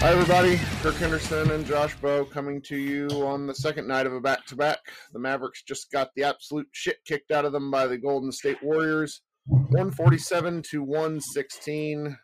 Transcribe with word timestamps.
Hi, 0.00 0.12
everybody. 0.12 0.58
Kirk 0.80 0.94
Henderson 0.94 1.50
and 1.50 1.66
Josh 1.66 1.96
Bowe 1.96 2.24
coming 2.24 2.62
to 2.62 2.76
you 2.76 3.08
on 3.26 3.48
the 3.48 3.54
second 3.54 3.88
night 3.88 4.06
of 4.06 4.12
a 4.12 4.20
back 4.20 4.46
to 4.46 4.54
back. 4.54 4.78
The 5.12 5.18
Mavericks 5.18 5.64
just 5.64 5.90
got 5.90 6.10
the 6.14 6.22
absolute 6.22 6.68
shit 6.70 6.98
kicked 7.04 7.32
out 7.32 7.44
of 7.44 7.50
them 7.50 7.68
by 7.68 7.88
the 7.88 7.98
Golden 7.98 8.30
State 8.30 8.62
Warriors 8.62 9.22
147 9.46 10.62
to 10.70 10.84
116. 10.84 12.16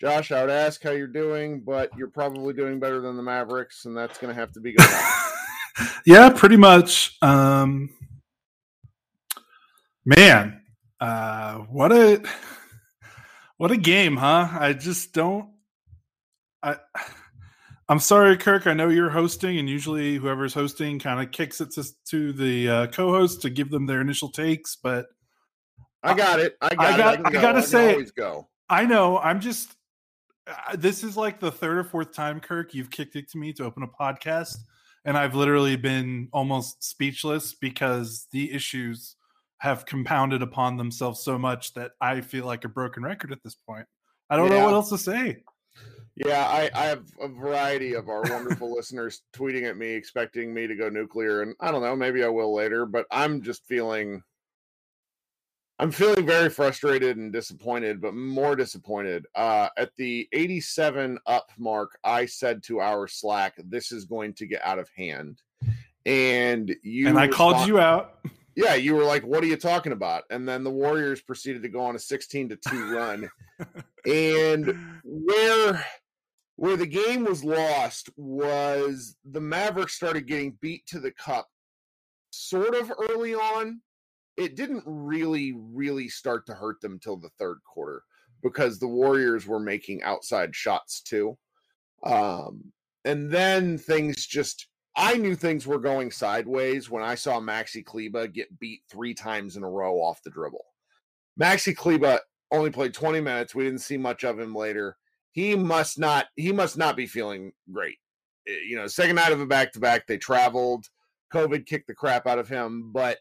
Josh, 0.00 0.30
I 0.30 0.42
would 0.42 0.50
ask 0.50 0.84
how 0.84 0.92
you're 0.92 1.08
doing, 1.08 1.62
but 1.66 1.90
you're 1.98 2.10
probably 2.10 2.54
doing 2.54 2.78
better 2.78 3.00
than 3.00 3.16
the 3.16 3.24
Mavericks, 3.24 3.86
and 3.86 3.96
that's 3.96 4.16
going 4.18 4.32
to 4.32 4.40
have 4.40 4.52
to 4.52 4.60
be 4.60 4.74
good. 4.74 4.88
yeah, 6.06 6.30
pretty 6.30 6.56
much. 6.56 7.16
Um, 7.20 7.90
man, 10.04 10.62
uh, 11.00 11.56
what 11.58 11.90
a 11.90 12.22
what 13.56 13.72
a 13.72 13.76
game, 13.76 14.16
huh? 14.16 14.48
I 14.52 14.74
just 14.74 15.12
don't 15.12 15.53
I 16.64 16.76
I'm 17.88 17.98
sorry, 17.98 18.38
Kirk. 18.38 18.66
I 18.66 18.72
know 18.72 18.88
you're 18.88 19.10
hosting, 19.10 19.58
and 19.58 19.68
usually 19.68 20.16
whoever's 20.16 20.54
hosting 20.54 20.98
kind 20.98 21.20
of 21.20 21.30
kicks 21.32 21.60
it 21.60 21.70
to, 21.72 21.84
to 22.06 22.32
the 22.32 22.68
uh, 22.70 22.86
co-host 22.86 23.42
to 23.42 23.50
give 23.50 23.68
them 23.68 23.84
their 23.84 24.00
initial 24.00 24.30
takes. 24.30 24.74
But 24.74 25.04
I 26.02 26.14
got 26.14 26.40
it. 26.40 26.56
I 26.62 26.74
got. 26.74 26.78
I, 26.78 26.96
got, 26.96 27.14
it. 27.14 27.20
I, 27.26 27.28
I 27.28 27.32
gotta 27.32 27.62
say, 27.62 27.92
always 27.92 28.10
go. 28.10 28.48
I 28.70 28.86
know. 28.86 29.18
I'm 29.18 29.38
just. 29.38 29.76
Uh, 30.46 30.76
this 30.76 31.04
is 31.04 31.16
like 31.16 31.40
the 31.40 31.50
third 31.50 31.76
or 31.76 31.84
fourth 31.84 32.14
time, 32.14 32.40
Kirk, 32.40 32.74
you've 32.74 32.90
kicked 32.90 33.16
it 33.16 33.30
to 33.30 33.38
me 33.38 33.52
to 33.54 33.64
open 33.64 33.82
a 33.82 33.86
podcast, 33.88 34.56
and 35.04 35.16
I've 35.16 35.34
literally 35.34 35.76
been 35.76 36.28
almost 36.32 36.82
speechless 36.82 37.54
because 37.54 38.26
the 38.30 38.50
issues 38.52 39.16
have 39.58 39.86
compounded 39.86 40.42
upon 40.42 40.76
themselves 40.76 41.20
so 41.20 41.38
much 41.38 41.74
that 41.74 41.92
I 42.00 42.22
feel 42.22 42.44
like 42.46 42.64
a 42.64 42.68
broken 42.68 43.02
record 43.02 43.32
at 43.32 43.42
this 43.42 43.54
point. 43.54 43.86
I 44.28 44.36
don't 44.36 44.50
yeah. 44.50 44.58
know 44.58 44.64
what 44.66 44.74
else 44.74 44.90
to 44.90 44.98
say. 44.98 45.42
Yeah, 46.16 46.46
I, 46.46 46.70
I 46.74 46.84
have 46.84 47.06
a 47.20 47.26
variety 47.26 47.94
of 47.94 48.08
our 48.08 48.22
wonderful 48.22 48.72
listeners 48.76 49.22
tweeting 49.34 49.68
at 49.68 49.76
me, 49.76 49.88
expecting 49.88 50.54
me 50.54 50.66
to 50.66 50.76
go 50.76 50.88
nuclear, 50.88 51.42
and 51.42 51.54
I 51.60 51.70
don't 51.70 51.82
know, 51.82 51.96
maybe 51.96 52.22
I 52.22 52.28
will 52.28 52.54
later, 52.54 52.86
but 52.86 53.06
I'm 53.10 53.42
just 53.42 53.66
feeling 53.66 54.22
I'm 55.80 55.90
feeling 55.90 56.24
very 56.24 56.50
frustrated 56.50 57.16
and 57.16 57.32
disappointed, 57.32 58.00
but 58.00 58.14
more 58.14 58.54
disappointed. 58.54 59.26
Uh, 59.34 59.68
at 59.76 59.90
the 59.96 60.28
87 60.32 61.18
up 61.26 61.50
mark, 61.58 61.98
I 62.04 62.26
said 62.26 62.62
to 62.64 62.80
our 62.80 63.08
Slack, 63.08 63.54
"This 63.58 63.90
is 63.90 64.04
going 64.04 64.34
to 64.34 64.46
get 64.46 64.64
out 64.64 64.78
of 64.78 64.88
hand," 64.96 65.42
and 66.06 66.74
you 66.82 67.08
and 67.08 67.18
I 67.18 67.26
respond- 67.26 67.56
called 67.56 67.68
you 67.68 67.80
out. 67.80 68.20
Yeah, 68.54 68.76
you 68.76 68.94
were 68.94 69.02
like, 69.02 69.24
"What 69.24 69.42
are 69.42 69.48
you 69.48 69.56
talking 69.56 69.90
about?" 69.90 70.22
And 70.30 70.48
then 70.48 70.62
the 70.62 70.70
Warriors 70.70 71.20
proceeded 71.20 71.62
to 71.62 71.68
go 71.68 71.80
on 71.80 71.96
a 71.96 71.98
16 71.98 72.50
to 72.50 72.56
two 72.56 72.94
run, 72.94 73.28
and 74.06 75.00
where 75.02 75.84
where 76.56 76.76
the 76.76 76.86
game 76.86 77.24
was 77.24 77.44
lost 77.44 78.10
was 78.16 79.16
the 79.24 79.40
Mavericks 79.40 79.94
started 79.94 80.26
getting 80.26 80.56
beat 80.60 80.86
to 80.86 81.00
the 81.00 81.10
cup 81.10 81.48
sort 82.30 82.74
of 82.74 82.92
early 83.10 83.34
on. 83.34 83.80
It 84.36 84.56
didn't 84.56 84.84
really, 84.86 85.54
really 85.56 86.08
start 86.08 86.46
to 86.46 86.54
hurt 86.54 86.80
them 86.80 86.98
till 86.98 87.16
the 87.16 87.30
third 87.38 87.58
quarter 87.64 88.02
because 88.42 88.78
the 88.78 88.88
Warriors 88.88 89.46
were 89.46 89.60
making 89.60 90.02
outside 90.02 90.54
shots 90.54 91.00
too. 91.00 91.36
Um, 92.04 92.72
and 93.04 93.30
then 93.30 93.78
things 93.78 94.26
just, 94.26 94.68
I 94.96 95.16
knew 95.16 95.34
things 95.34 95.66
were 95.66 95.78
going 95.78 96.10
sideways 96.10 96.90
when 96.90 97.02
I 97.02 97.14
saw 97.14 97.40
Maxi 97.40 97.84
Kleber 97.84 98.26
get 98.28 98.58
beat 98.58 98.82
three 98.90 99.14
times 99.14 99.56
in 99.56 99.64
a 99.64 99.70
row 99.70 99.96
off 99.96 100.22
the 100.22 100.30
dribble. 100.30 100.64
Maxi 101.40 101.74
Kleber 101.74 102.20
only 102.52 102.70
played 102.70 102.94
20 102.94 103.20
minutes. 103.20 103.54
We 103.54 103.64
didn't 103.64 103.80
see 103.80 103.96
much 103.96 104.24
of 104.24 104.38
him 104.38 104.54
later 104.54 104.96
he 105.34 105.56
must 105.56 105.98
not 105.98 106.26
he 106.36 106.52
must 106.52 106.78
not 106.78 106.96
be 106.96 107.06
feeling 107.06 107.52
great. 107.70 107.98
Eh, 108.48 108.52
you 108.68 108.76
know, 108.76 108.86
second 108.86 109.16
night 109.16 109.32
of 109.32 109.40
a 109.40 109.46
back 109.46 109.72
to 109.72 109.80
back, 109.80 110.06
they 110.06 110.16
traveled. 110.16 110.86
COVID 111.32 111.66
kicked 111.66 111.88
the 111.88 111.94
crap 111.94 112.26
out 112.26 112.38
of 112.38 112.48
him, 112.48 112.92
but 112.92 113.18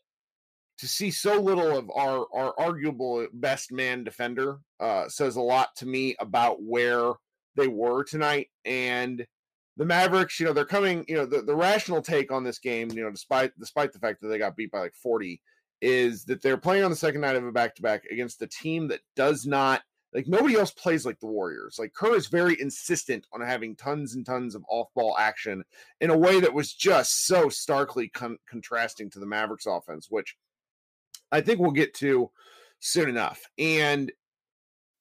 to 0.78 0.88
see 0.88 1.10
so 1.10 1.42
little 1.42 1.76
of 1.76 1.90
our 1.94 2.28
our 2.34 2.54
arguable 2.60 3.28
best 3.34 3.72
man 3.72 4.04
defender 4.04 4.60
uh, 4.80 5.10
says 5.10 5.36
a 5.36 5.42
lot 5.42 5.76
to 5.78 5.88
me 5.88 6.16
about 6.20 6.62
where 6.62 7.14
they 7.56 7.68
were 7.68 8.04
tonight. 8.04 8.50
And 8.64 9.26
the 9.78 9.86
Mavericks, 9.86 10.40
you 10.40 10.46
know, 10.46 10.54
they're 10.54 10.66
coming. 10.66 11.04
You 11.08 11.16
know, 11.16 11.26
the, 11.26 11.42
the 11.42 11.56
rational 11.56 12.04
take 12.04 12.32
on 12.32 12.44
this 12.44 12.60
game, 12.60 12.92
you 12.92 13.02
know, 13.02 13.10
despite 13.10 13.58
despite 13.60 13.92
the 13.92 14.00
fact 14.00 14.22
that 14.22 14.28
they 14.28 14.38
got 14.38 14.56
beat 14.56 14.72
by 14.72 14.82
like 14.82 14.96
forty, 14.96 15.42
is 15.82 16.26
that 16.26 16.44
they're 16.44 16.58
playing 16.58 16.84
on 16.84 16.92
the 16.92 16.96
second 16.96 17.22
night 17.22 17.36
of 17.36 17.44
a 17.44 17.52
back 17.52 17.74
to 17.76 17.82
back 17.82 18.06
against 18.12 18.44
a 18.44 18.48
team 18.48 18.88
that 18.90 19.02
does 19.16 19.48
not 19.48 19.82
like 20.14 20.28
nobody 20.28 20.56
else 20.56 20.72
plays 20.72 21.06
like 21.06 21.20
the 21.20 21.28
Warriors. 21.28 21.78
Like 21.80 21.94
Kerr 21.94 22.16
is 22.16 22.28
very 22.28 22.60
insistent 22.60 23.26
on 23.34 23.42
having 23.42 23.76
tons 23.76 24.16
and 24.16 24.26
tons 24.26 24.56
of 24.56 24.64
off-ball 24.70 25.18
action 25.18 25.64
in 26.02 26.10
a 26.10 26.18
way 26.18 26.40
that 26.40 26.54
was 26.54 26.74
just 26.74 27.26
so 27.26 27.50
starkly 27.50 28.10
con- 28.10 28.38
contrasting 28.48 29.10
to 29.12 29.20
the 29.20 29.26
Mavericks 29.26 29.66
offense, 29.66 30.08
which 30.10 30.36
I 31.32 31.42
think 31.42 31.60
we'll 31.60 31.72
get 31.72 31.94
to 31.96 32.30
soon 32.80 33.10
enough. 33.10 33.42
And 33.58 34.12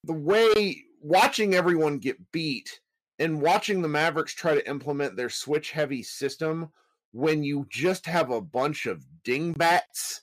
the 0.03 0.13
way 0.13 0.83
watching 0.99 1.53
everyone 1.53 1.99
get 1.99 2.31
beat 2.31 2.79
and 3.19 3.41
watching 3.41 3.81
the 3.81 3.87
Mavericks 3.87 4.33
try 4.33 4.55
to 4.55 4.67
implement 4.67 5.15
their 5.15 5.29
switch 5.29 5.71
heavy 5.71 6.01
system 6.01 6.69
when 7.11 7.43
you 7.43 7.67
just 7.69 8.07
have 8.07 8.31
a 8.31 8.41
bunch 8.41 8.87
of 8.87 9.05
dingbats, 9.23 10.21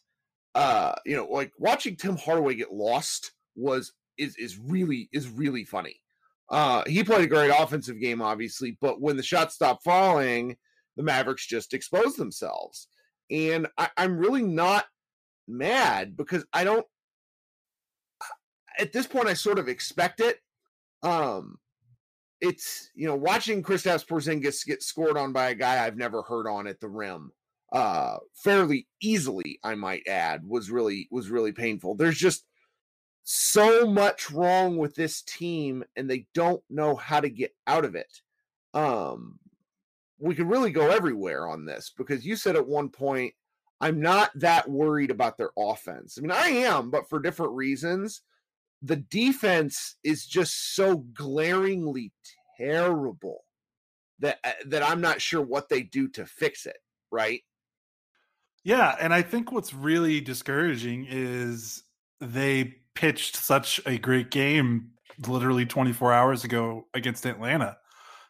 uh, 0.56 0.94
you 1.06 1.14
know, 1.14 1.26
like 1.26 1.52
watching 1.58 1.94
Tim 1.94 2.16
Hardaway 2.16 2.56
get 2.56 2.72
lost 2.72 3.32
was 3.54 3.92
is 4.20 4.36
is 4.36 4.58
really 4.58 5.08
is 5.12 5.28
really 5.28 5.64
funny. 5.64 6.00
Uh, 6.50 6.82
he 6.86 7.04
played 7.04 7.22
a 7.22 7.28
great 7.28 7.52
offensive 7.56 8.00
game, 8.00 8.20
obviously, 8.20 8.76
but 8.80 9.00
when 9.00 9.16
the 9.16 9.22
shots 9.22 9.54
stopped 9.54 9.84
falling, 9.84 10.56
the 10.96 11.02
Mavericks 11.02 11.46
just 11.46 11.72
exposed 11.74 12.18
themselves. 12.18 12.88
And 13.30 13.68
I, 13.78 13.88
I'm 13.96 14.18
really 14.18 14.42
not 14.42 14.86
mad 15.46 16.16
because 16.16 16.44
I 16.52 16.64
don't. 16.64 16.86
at 18.78 18.92
this 18.92 19.06
point, 19.06 19.28
I 19.28 19.34
sort 19.34 19.58
of 19.58 19.68
expect 19.68 20.20
it. 20.20 20.38
Um, 21.02 21.58
it's 22.40 22.90
you 22.94 23.06
know 23.06 23.16
watching 23.16 23.62
Kristaps 23.62 24.06
Porzingis 24.06 24.66
get 24.66 24.82
scored 24.82 25.16
on 25.16 25.32
by 25.32 25.50
a 25.50 25.54
guy 25.54 25.84
I've 25.84 25.96
never 25.96 26.22
heard 26.22 26.48
on 26.48 26.66
at 26.66 26.80
the 26.80 26.88
rim, 26.88 27.30
uh, 27.72 28.16
fairly 28.34 28.88
easily, 29.00 29.60
I 29.62 29.74
might 29.74 30.08
add, 30.08 30.42
was 30.46 30.70
really 30.70 31.08
was 31.10 31.30
really 31.30 31.52
painful. 31.52 31.94
There's 31.94 32.18
just 32.18 32.44
so 33.32 33.86
much 33.86 34.30
wrong 34.30 34.76
with 34.76 34.94
this 34.94 35.22
team, 35.22 35.84
and 35.96 36.10
they 36.10 36.26
don't 36.34 36.62
know 36.70 36.96
how 36.96 37.20
to 37.20 37.30
get 37.30 37.54
out 37.66 37.84
of 37.84 37.94
it. 37.94 38.20
Um, 38.74 39.38
we 40.18 40.34
could 40.34 40.48
really 40.48 40.70
go 40.70 40.90
everywhere 40.90 41.46
on 41.48 41.64
this 41.64 41.92
because 41.96 42.26
you 42.26 42.36
said 42.36 42.56
at 42.56 42.66
one 42.66 42.88
point, 42.88 43.34
I'm 43.80 44.00
not 44.00 44.30
that 44.34 44.68
worried 44.68 45.10
about 45.10 45.38
their 45.38 45.50
offense. 45.58 46.18
I 46.18 46.20
mean, 46.20 46.30
I 46.30 46.48
am, 46.48 46.90
but 46.90 47.08
for 47.08 47.18
different 47.18 47.52
reasons 47.52 48.22
the 48.82 48.96
defense 48.96 49.96
is 50.02 50.26
just 50.26 50.74
so 50.74 50.98
glaringly 51.14 52.12
terrible 52.56 53.44
that 54.20 54.38
uh, 54.44 54.52
that 54.66 54.82
I'm 54.82 55.00
not 55.00 55.20
sure 55.20 55.42
what 55.42 55.68
they 55.68 55.82
do 55.82 56.08
to 56.08 56.26
fix 56.26 56.66
it, 56.66 56.78
right? 57.10 57.42
Yeah, 58.64 58.94
and 59.00 59.14
I 59.14 59.22
think 59.22 59.52
what's 59.52 59.72
really 59.72 60.20
discouraging 60.20 61.06
is 61.08 61.82
they 62.20 62.76
pitched 63.00 63.34
such 63.34 63.80
a 63.86 63.96
great 63.96 64.30
game 64.30 64.90
literally 65.26 65.64
24 65.64 66.12
hours 66.12 66.44
ago 66.44 66.86
against 66.92 67.24
Atlanta. 67.24 67.78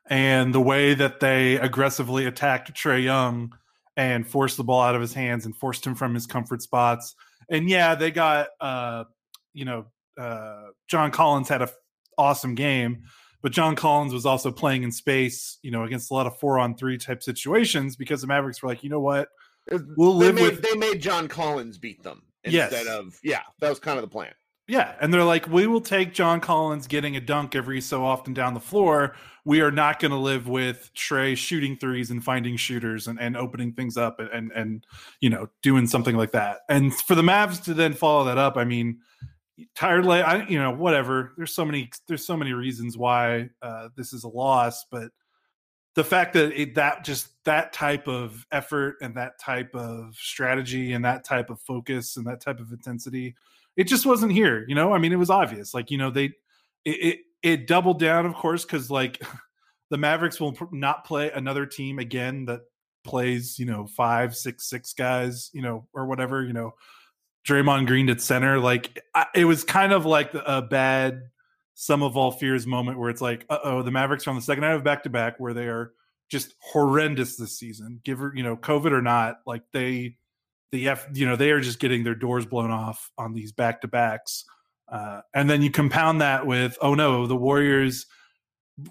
And 0.09 0.55
the 0.55 0.61
way 0.61 0.95
that 0.95 1.19
they 1.19 1.57
aggressively 1.57 2.25
attacked 2.25 2.73
Trae 2.73 3.03
Young 3.03 3.53
and 3.97 4.25
forced 4.25 4.57
the 4.57 4.63
ball 4.63 4.81
out 4.81 4.95
of 4.95 5.01
his 5.01 5.13
hands 5.13 5.45
and 5.45 5.57
forced 5.57 5.85
him 5.85 5.97
from 5.97 6.15
his 6.15 6.25
comfort 6.25 6.63
spots. 6.63 7.17
And 7.51 7.69
yeah, 7.69 7.97
they 7.97 8.13
got 8.13 8.51
uh, 8.61 9.05
you 9.55 9.65
know, 9.65 9.87
uh, 10.17 10.69
John 10.87 11.11
Collins 11.11 11.49
had 11.49 11.63
an 11.63 11.69
awesome 12.17 12.55
game, 12.55 13.03
but 13.43 13.51
John 13.51 13.75
Collins 13.75 14.13
was 14.13 14.25
also 14.25 14.53
playing 14.53 14.85
in 14.85 14.93
space, 14.93 15.59
you 15.63 15.73
know, 15.73 15.83
against 15.83 16.13
a 16.13 16.15
lot 16.15 16.29
of 16.29 16.39
four 16.39 16.61
on 16.61 16.77
three 16.77 16.97
type 16.97 17.25
situations 17.25 17.97
because 17.97 18.21
the 18.21 18.29
Mavericks 18.29 18.63
were 18.63 18.69
like, 18.69 18.85
you 18.85 18.91
know 18.91 19.01
what, 19.01 19.31
we'll 19.97 20.17
they 20.17 20.27
live 20.27 20.35
made, 20.37 20.43
with. 20.43 20.63
They 20.63 20.77
made 20.77 21.03
John 21.03 21.27
Collins 21.27 21.77
beat 21.77 22.05
them 22.05 22.23
instead 22.45 22.87
yes. 22.87 22.87
of 22.87 23.19
yeah, 23.25 23.43
that 23.61 23.69
was 23.69 23.81
kind 23.81 23.99
of 23.99 24.03
the 24.03 24.09
plan. 24.09 24.33
Yeah, 24.71 24.95
and 25.01 25.13
they're 25.13 25.25
like, 25.25 25.49
we 25.49 25.67
will 25.67 25.81
take 25.81 26.15
John 26.15 26.41
Collins 26.41 26.87
getting 26.87 27.17
a 27.17 27.21
dunk 27.21 27.57
every 27.57 27.81
so 27.81 28.05
often 28.05 28.33
down 28.35 28.55
the 28.55 28.61
floor. 28.61 29.17
We 29.45 29.63
are 29.63 29.73
not 29.73 29.99
going 29.99 30.13
to 30.13 30.17
live 30.17 30.47
with 30.47 30.93
Trae 30.95 31.37
shooting 31.37 31.77
threes 31.77 32.13
and 32.13 32.23
finding 32.23 32.57
shooters 32.57 33.09
and, 33.09 33.21
and 33.21 33.37
opening 33.37 33.73
things 33.73 33.97
up 33.97 34.21
and, 34.21 34.31
and 34.31 34.53
and 34.53 34.87
you 35.21 35.29
know 35.29 35.49
doing 35.61 35.89
something 35.89 36.17
like 36.17 36.31
that. 36.31 36.59
And 36.69 36.95
for 36.95 37.17
the 37.17 37.23
Mavs 37.23 37.65
to 37.65 37.75
then 37.75 37.95
follow 37.95 38.23
that 38.27 38.39
up, 38.39 38.57
I 38.57 38.63
mean, 38.63 39.01
tired 39.75 40.07
leg 40.07 40.25
I, 40.25 40.47
you 40.47 40.61
know 40.61 40.71
whatever 40.71 41.33
there's 41.37 41.53
so 41.53 41.65
many 41.65 41.91
there's 42.07 42.25
so 42.25 42.37
many 42.37 42.53
reasons 42.53 42.97
why 42.97 43.51
uh, 43.63 43.89
this 43.97 44.13
is 44.13 44.23
a 44.23 44.29
loss 44.29 44.85
but 44.91 45.11
the 45.97 46.05
fact 46.05 46.35
that 46.35 46.59
it, 46.59 46.77
that 46.77 47.05
just 47.05 47.29
that 47.45 47.73
type 47.73 48.07
of 48.07 48.47
effort 48.53 48.97
and 49.03 49.17
that 49.17 49.39
type 49.41 49.75
of 49.75 50.15
strategy 50.15 50.93
and 50.93 51.05
that 51.05 51.25
type 51.25 51.51
of 51.51 51.61
focus 51.61 52.17
and 52.17 52.27
that 52.27 52.41
type 52.41 52.61
of 52.61 52.71
intensity 52.73 53.35
it 53.81 53.87
just 53.87 54.05
wasn't 54.05 54.31
here 54.31 54.65
you 54.69 54.75
know 54.75 54.93
i 54.93 54.99
mean 54.99 55.13
it 55.13 55.17
was 55.17 55.31
obvious 55.31 55.73
like 55.73 55.91
you 55.91 55.99
know 55.99 56.11
they 56.11 56.27
it 56.85 56.91
it, 56.91 57.19
it 57.43 57.67
doubled 57.67 57.99
down 57.99 58.27
of 58.27 58.35
course 58.35 58.65
because 58.65 58.91
like 58.91 59.23
the 59.91 59.99
mavericks 59.99 60.39
will 60.39 60.57
not 60.71 61.05
play 61.05 61.31
another 61.31 61.67
team 61.67 61.99
again 61.99 62.45
that 62.45 62.61
plays 63.05 63.59
you 63.59 63.65
know 63.65 63.87
five 63.87 64.37
six 64.37 64.69
six 64.69 64.93
guys 64.93 65.51
you 65.55 65.63
know 65.63 65.87
or 65.95 66.07
whatever 66.07 66.45
you 66.45 66.53
know 66.53 66.75
Draymond 67.47 67.87
Green 67.87 68.09
at 68.11 68.21
center. 68.21 68.59
Like 68.59 69.03
I, 69.15 69.27
it 69.35 69.45
was 69.45 69.65
kind 69.65 69.93
of 69.93 70.07
like 70.07 70.33
a 70.35 70.63
bad 70.63 71.23
sum 71.75 72.03
of 72.03 72.17
all 72.17 72.31
fears 72.31 72.67
moment 72.67 72.99
where 72.99 73.11
it's 73.11 73.23
like, 73.23 73.47
uh 73.49 73.59
oh, 73.65 73.83
the 73.83 73.91
Mavericks 73.91 74.27
are 74.27 74.31
on 74.31 74.37
the 74.37 74.43
second 74.43 74.63
night 74.63 74.75
of 74.75 74.85
back 74.85 75.03
to 75.05 75.11
back 75.11 75.39
where 75.39 75.55
they 75.55 75.67
are 75.67 75.93
just 76.29 76.55
horrendous 76.61 77.37
this 77.37 77.59
season. 77.59 78.01
Give 78.05 78.19
her, 78.19 78.33
you 78.35 78.43
know, 78.43 78.57
COVID 78.57 78.93
or 78.93 79.03
not, 79.03 79.41
like 79.47 79.63
they, 79.73 80.17
the 80.73 80.89
F, 80.89 81.07
you 81.13 81.27
know, 81.27 81.37
they 81.37 81.51
are 81.51 81.61
just 81.61 81.81
getting 81.81 82.05
their 82.05 82.15
doors 82.15 82.47
blown 82.47 82.71
off 82.71 83.11
on 83.19 83.33
these 83.33 83.53
back 83.53 83.81
to 83.81 83.89
backs. 83.89 84.45
Uh, 84.91 85.21
and 85.35 85.49
then 85.49 85.63
you 85.63 85.71
compound 85.71 86.21
that 86.21 86.47
with, 86.47 86.77
oh 86.81 86.95
no, 86.95 87.27
the 87.27 87.37
Warriors, 87.37 88.07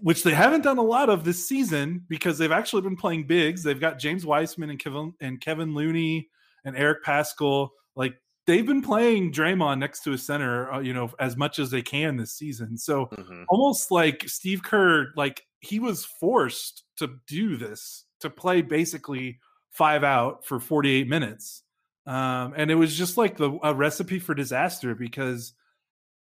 which 0.02 0.24
they 0.24 0.34
haven't 0.34 0.62
done 0.62 0.78
a 0.78 0.84
lot 0.84 1.10
of 1.10 1.24
this 1.24 1.48
season 1.48 2.06
because 2.08 2.38
they've 2.38 2.52
actually 2.52 2.82
been 2.82 2.96
playing 2.96 3.28
bigs. 3.28 3.64
They've 3.64 3.80
got 3.80 4.00
James 4.00 4.26
Wiseman 4.26 4.70
and 4.70 4.80
Kevin 4.80 5.14
and 5.20 5.42
Kevin 5.42 5.74
Looney 5.74 6.30
and 6.64 6.78
Eric 6.78 7.04
Paschall. 7.04 7.70
Like 7.96 8.16
they've 8.46 8.66
been 8.66 8.82
playing 8.82 9.32
Draymond 9.32 9.80
next 9.80 10.04
to 10.04 10.14
a 10.14 10.18
center, 10.18 10.72
uh, 10.72 10.80
you 10.80 10.94
know, 10.94 11.12
as 11.20 11.36
much 11.36 11.60
as 11.60 11.72
they 11.72 11.82
can 11.82 12.18
this 12.18 12.34
season. 12.34 12.78
So 12.78 13.08
mm-hmm. 13.08 13.44
almost 13.50 13.92
like 13.92 14.28
Steve 14.28 14.64
Kerr, 14.64 15.12
like 15.16 15.44
he 15.60 15.80
was 15.80 16.06
forced 16.06 16.84
to 16.98 17.16
do 17.28 17.58
this 17.58 18.06
to 18.22 18.30
play 18.30 18.62
basically 18.62 19.40
five 19.72 20.04
out 20.04 20.46
for 20.46 20.60
48 20.60 21.08
minutes. 21.08 21.64
Um, 22.10 22.56
and 22.58 22.72
it 22.72 22.76
was 22.76 22.98
just 22.98 23.18
like 23.18 23.38
the 23.38 23.60
a 23.62 23.72
recipe 23.72 24.18
for 24.18 24.34
disaster 24.34 24.96
because 24.96 25.54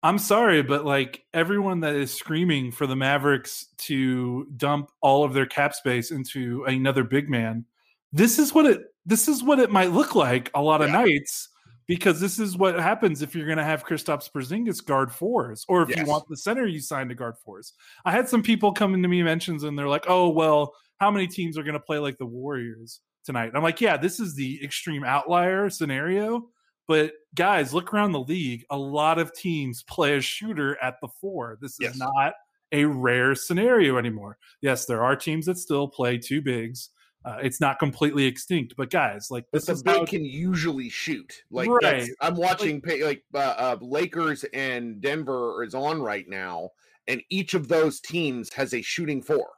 I'm 0.03 0.19
sorry, 0.19 0.63
but 0.63 0.85
like 0.85 1.23
everyone 1.33 1.81
that 1.81 1.95
is 1.95 2.13
screaming 2.13 2.73
for 2.73 2.89
the 2.89 2.97
Mavericks 2.97 3.67
to 3.83 4.47
dump 4.57 4.91
all 5.01 5.23
of 5.23 5.33
their 5.33 5.47
cap 5.47 5.75
space 5.75 6.11
into 6.11 6.65
another 6.65 7.05
big 7.05 7.31
man, 7.31 7.67
this 8.13 8.41
is 8.41 8.53
what 8.53 8.67
it 8.67 8.81
this 9.05 9.29
is 9.29 9.45
what 9.45 9.61
it 9.61 9.71
might 9.71 9.93
look 9.93 10.17
like 10.17 10.51
a 10.57 10.61
lot 10.61 10.83
of 10.83 10.89
yeah. 10.89 11.03
nights 11.05 11.51
because 11.87 12.19
this 12.19 12.41
is 12.41 12.57
what 12.57 12.75
happens 12.81 13.23
if 13.23 13.37
you're 13.37 13.47
going 13.47 13.57
to 13.57 13.63
have 13.63 13.87
Kristaps 13.87 14.29
Porzingis 14.29 14.85
guard 14.85 15.13
fours, 15.13 15.65
or 15.69 15.83
if 15.83 15.91
yes. 15.91 15.99
you 15.99 16.07
want 16.07 16.25
the 16.29 16.37
center 16.37 16.67
you 16.67 16.81
sign 16.81 17.09
to 17.11 17.15
guard 17.15 17.37
fours. 17.45 17.75
I 18.05 18.11
had 18.11 18.29
some 18.29 18.43
people 18.43 18.73
coming 18.73 19.03
to 19.03 19.09
me 19.09 19.23
mentions, 19.23 19.63
and 19.63 19.79
they're 19.79 19.87
like, 19.87 20.07
"Oh, 20.09 20.31
well, 20.31 20.75
how 20.99 21.13
many 21.13 21.29
teams 21.29 21.57
are 21.57 21.63
going 21.63 21.75
to 21.75 21.81
play 21.81 21.99
like 21.99 22.19
the 22.19 22.27
Warriors 22.27 23.03
tonight?" 23.27 23.49
And 23.49 23.57
I'm 23.57 23.63
like, 23.63 23.81
"Yeah, 23.81 23.97
this 23.97 24.21
is 24.21 24.35
the 24.35 24.63
extreme 24.65 25.05
outlier 25.05 25.69
scenario." 25.69 26.49
But 26.89 27.13
guys, 27.35 27.75
look 27.75 27.93
around 27.93 28.13
the 28.13 28.21
league. 28.21 28.65
A 28.71 28.79
lot 28.79 29.19
of 29.19 29.35
teams 29.35 29.83
play 29.83 30.17
a 30.17 30.21
shooter 30.21 30.81
at 30.81 30.95
the 31.03 31.09
four. 31.21 31.59
This 31.61 31.73
is 31.73 31.81
yes. 31.81 31.97
not 31.97 32.35
a 32.73 32.85
rare 32.85 33.35
scenario 33.35 33.99
anymore. 33.99 34.39
Yes, 34.63 34.87
there 34.87 35.05
are 35.05 35.17
teams 35.17 35.47
that 35.47 35.59
still 35.59 35.89
play 35.89 36.17
two 36.17 36.41
bigs 36.41 36.91
uh, 37.27 37.39
it's 37.43 37.61
not 37.61 37.81
completely 37.81 38.25
extinct, 38.25 38.75
but 38.77 38.89
guys, 38.89 39.33
like 39.33 39.45
this 39.51 39.67
but 39.67 39.79
the 39.79 39.83
big 39.83 39.95
how... 39.97 40.05
can 40.05 40.25
usually 40.25 40.89
shoot. 40.89 41.43
Like 41.51 41.69
right. 41.69 42.09
I'm 42.21 42.37
watching 42.37 42.81
like, 42.87 43.03
like 43.03 43.25
uh, 43.35 43.39
uh, 43.39 43.77
Lakers 43.81 44.45
and 44.55 45.01
Denver 45.01 45.65
is 45.65 45.75
on 45.75 46.01
right 46.01 46.25
now, 46.29 46.71
and 47.09 47.21
each 47.29 47.55
of 47.55 47.67
those 47.67 47.99
teams 47.99 48.53
has 48.53 48.75
a 48.75 48.81
shooting 48.81 49.21
four. 49.21 49.49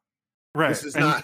Right. 0.54 0.70
This 0.70 0.82
is 0.82 0.94
and 0.96 1.04
not. 1.04 1.22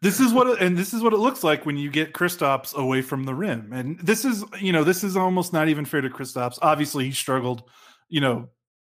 This 0.00 0.20
is 0.20 0.32
what 0.32 0.46
it, 0.46 0.60
and 0.60 0.76
this 0.76 0.94
is 0.94 1.02
what 1.02 1.12
it 1.12 1.18
looks 1.18 1.42
like 1.42 1.66
when 1.66 1.76
you 1.76 1.90
get 1.90 2.12
Kristaps 2.12 2.74
away 2.74 3.02
from 3.02 3.24
the 3.24 3.34
rim, 3.34 3.72
and 3.72 3.98
this 3.98 4.24
is 4.24 4.44
you 4.60 4.72
know 4.72 4.84
this 4.84 5.02
is 5.02 5.16
almost 5.16 5.52
not 5.52 5.68
even 5.68 5.84
fair 5.84 6.00
to 6.00 6.08
Kristaps. 6.08 6.58
Obviously, 6.62 7.06
he 7.06 7.12
struggled. 7.12 7.64
You 8.08 8.20
know, 8.20 8.48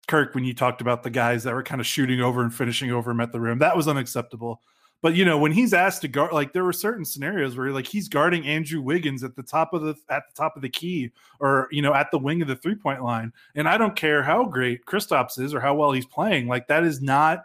Kirk, 0.09 0.35
when 0.35 0.45
you 0.45 0.53
talked 0.53 0.81
about 0.81 1.03
the 1.03 1.11
guys 1.11 1.45
that 1.45 1.55
were 1.55 1.63
kind 1.63 1.81
of 1.81 1.87
shooting 1.87 2.21
over 2.21 2.43
and 2.43 2.53
finishing 2.53 2.91
over 2.91 3.13
him 3.13 3.21
at 3.21 3.33
the 3.33 3.41
rim, 3.41 3.59
that 3.59 3.77
was 3.77 3.87
unacceptable. 3.87 4.61
But 5.03 5.15
you 5.15 5.25
know, 5.25 5.39
when 5.39 5.53
he's 5.53 5.73
asked 5.73 6.03
to 6.03 6.09
guard, 6.09 6.33
like 6.33 6.53
there 6.53 6.65
were 6.65 6.73
certain 6.73 7.05
scenarios 7.05 7.57
where 7.57 7.71
like 7.71 7.87
he's 7.87 8.09
guarding 8.09 8.45
Andrew 8.47 8.81
Wiggins 8.81 9.23
at 9.23 9.37
the 9.37 9.43
top 9.43 9.75
of 9.75 9.83
the 9.83 9.95
at 10.11 10.25
the 10.27 10.35
top 10.35 10.57
of 10.57 10.63
the 10.63 10.69
key, 10.69 11.13
or 11.39 11.69
you 11.71 11.83
know, 11.83 11.95
at 11.95 12.11
the 12.11 12.19
wing 12.19 12.43
of 12.43 12.49
the 12.49 12.57
three 12.57 12.75
point 12.75 13.05
line. 13.05 13.33
And 13.55 13.69
I 13.69 13.79
don't 13.79 13.95
care 13.95 14.25
how 14.25 14.45
great 14.45 14.87
Kristaps 14.87 15.39
is 15.39 15.55
or 15.55 15.61
how 15.61 15.75
well 15.75 15.93
he's 15.93 16.07
playing. 16.07 16.49
Like 16.49 16.67
that 16.67 16.83
is 16.83 17.01
not 17.01 17.45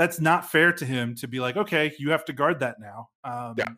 that's 0.00 0.18
not 0.18 0.50
fair 0.50 0.72
to 0.72 0.86
him 0.86 1.14
to 1.14 1.28
be 1.28 1.40
like, 1.40 1.58
okay, 1.58 1.92
you 1.98 2.10
have 2.10 2.24
to 2.24 2.32
guard 2.32 2.60
that 2.60 2.76
now. 2.80 3.10
Um, 3.22 3.54
yeah. 3.58 3.68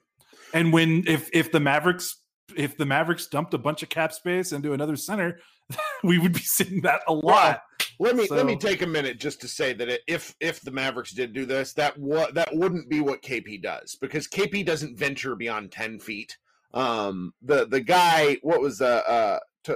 And 0.54 0.72
when 0.72 1.02
if 1.08 1.28
if 1.32 1.50
the 1.50 1.58
Mavericks 1.58 2.16
if 2.56 2.76
the 2.76 2.86
Mavericks 2.86 3.26
dumped 3.26 3.54
a 3.54 3.58
bunch 3.58 3.82
of 3.82 3.88
cap 3.88 4.12
space 4.12 4.52
into 4.52 4.72
another 4.72 4.94
center, 4.94 5.40
we 6.04 6.20
would 6.20 6.32
be 6.32 6.38
seeing 6.38 6.80
that 6.82 7.00
a 7.08 7.12
lot. 7.12 7.62
Let 7.98 8.14
me 8.14 8.26
so, 8.28 8.36
let 8.36 8.46
me 8.46 8.54
take 8.56 8.82
a 8.82 8.86
minute 8.86 9.18
just 9.18 9.40
to 9.40 9.48
say 9.48 9.72
that 9.72 9.98
if 10.06 10.32
if 10.38 10.60
the 10.60 10.70
Mavericks 10.70 11.10
did 11.10 11.32
do 11.32 11.44
this, 11.44 11.72
that 11.72 11.98
what 11.98 12.34
that 12.34 12.54
wouldn't 12.54 12.88
be 12.88 13.00
what 13.00 13.20
KP 13.20 13.60
does 13.60 13.96
because 14.00 14.28
KP 14.28 14.64
doesn't 14.64 14.96
venture 14.96 15.34
beyond 15.34 15.72
ten 15.72 15.98
feet. 15.98 16.38
Um, 16.72 17.34
the 17.42 17.66
the 17.66 17.80
guy, 17.80 18.38
what 18.42 18.60
was 18.60 18.80
uh, 18.80 19.40
uh 19.64 19.72